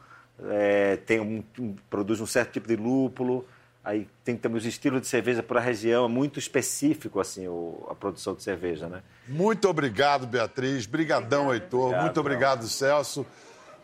é, 0.51 0.97
tem 0.97 1.21
um, 1.21 1.45
um- 1.59 1.77
produz 1.91 2.21
um 2.21 2.27
certo 2.27 2.53
tipo 2.53 2.67
de 2.67 2.75
lúpulo, 2.75 3.47
aí 3.85 4.09
tem 4.25 4.35
também 4.37 4.57
os 4.59 4.65
estilos 4.65 5.01
de 5.03 5.07
cerveja 5.07 5.43
por 5.43 5.57
a 5.59 5.61
região, 5.61 6.07
é 6.07 6.09
muito 6.09 6.39
específico 6.39 7.21
assim 7.21 7.47
o- 7.47 7.87
a 7.91 7.95
produção 7.95 8.35
de 8.35 8.43
cerveja, 8.43 8.89
né? 8.89 9.03
Muito 9.29 9.69
obrigado, 9.69 10.27
Beatriz. 10.27 10.87
Brigadão, 10.87 11.53
Heitor. 11.53 11.81
Obrigado, 11.81 12.03
Muito 12.05 12.21
obrigado, 12.21 12.67
Celso. 12.67 13.27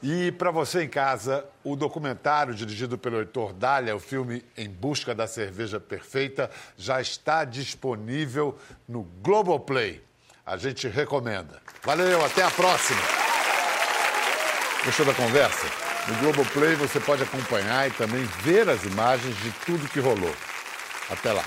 E 0.03 0.31
para 0.33 0.51
você 0.53 0.85
em 0.85 0.89
casa, 0.89 1.45
o 1.65 1.75
documentário 1.75 2.55
dirigido 2.55 2.97
pelo 2.97 3.19
Heitor 3.19 3.53
Dália, 3.53 3.97
o 3.97 4.01
filme 4.01 4.45
Em 4.57 4.69
Busca 4.69 5.13
da 5.13 5.27
Cerveja 5.27 5.81
Perfeita, 5.81 6.49
já 6.77 7.01
está 7.01 7.45
disponível 7.45 8.57
no 8.89 9.03
Globoplay. 9.03 10.01
A 10.47 10.57
gente 10.57 10.87
recomenda. 10.89 11.61
Valeu, 11.83 12.25
até 12.25 12.43
a 12.43 12.51
próxima. 12.51 13.01
Gostou 14.85 15.05
da 15.05 15.15
conversa? 15.15 15.67
No 16.07 16.15
Globoplay 16.21 16.77
você 16.77 17.01
pode 17.01 17.23
acompanhar 17.25 17.89
e 17.89 17.91
também 17.91 18.25
ver 18.43 18.69
as 18.69 18.85
imagens 18.85 19.37
de 19.39 19.51
tudo 19.67 19.89
que 19.89 19.99
rolou. 19.99 20.35
Até 21.11 21.33
lá. 21.33 21.45